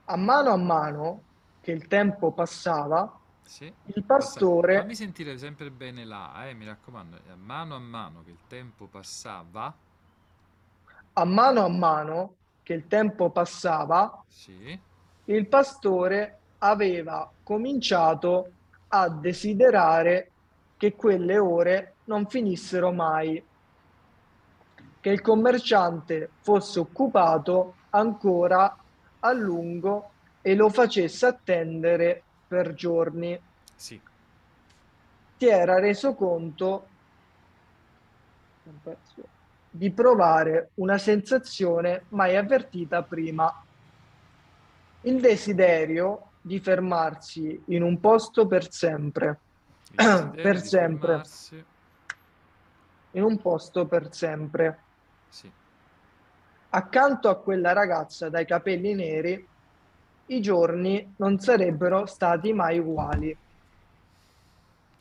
[0.07, 1.27] A mano a mano
[1.61, 3.73] che il tempo passava, sì.
[3.95, 8.31] il pastore, Fammi sentire sempre bene là, eh, mi raccomando, a mano a mano che
[8.31, 9.75] il tempo passava,
[11.13, 14.79] a mano a mano che il tempo passava, sì,
[15.25, 18.53] il pastore aveva cominciato
[18.87, 20.33] a desiderare
[20.79, 23.43] che quelle ore non finissero mai,
[25.01, 28.77] che il commerciante fosse occupato ancora
[29.19, 30.11] a lungo
[30.41, 33.37] e lo facesse attendere per giorni.
[33.75, 33.99] sì,
[35.37, 36.85] Ti era reso conto
[39.69, 43.53] di provare una sensazione mai avvertita prima.
[45.01, 49.39] Il desiderio di fermarsi in un posto per sempre,
[49.95, 51.65] per sempre, fermarsi,
[53.11, 54.85] in un posto per sempre.
[55.27, 55.51] sì,
[56.69, 59.47] Accanto a quella ragazza dai capelli neri,
[60.27, 63.37] i giorni non sarebbero stati mai uguali,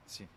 [0.05, 0.28] sì,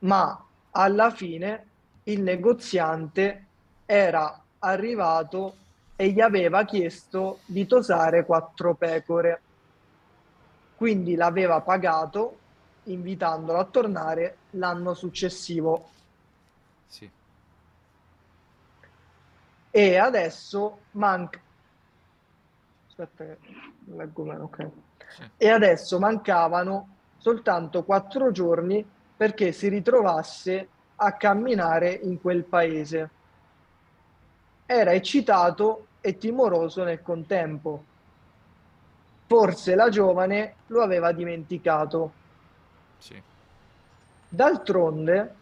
[0.00, 1.72] ma alla fine
[2.04, 3.50] il negoziante
[3.84, 5.56] era arrivato
[5.96, 9.44] e gli aveva chiesto di tosare quattro pecore.
[10.74, 12.45] Quindi l'aveva pagato
[12.86, 15.90] invitandolo a tornare l'anno successivo.
[16.88, 17.10] sì,
[19.70, 21.40] E adesso manca.
[22.88, 23.36] Aspetta,
[23.88, 24.70] leggo meno, ok.
[25.08, 28.84] sì, E adesso mancavano soltanto quattro giorni
[29.16, 33.10] perché si ritrovasse a camminare in quel paese.
[34.64, 37.84] Era eccitato e timoroso nel contempo.
[39.26, 42.12] Forse la giovane lo aveva dimenticato.
[42.98, 43.20] Sì.
[44.28, 45.34] D'altronde,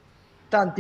[0.49, 0.73] tanti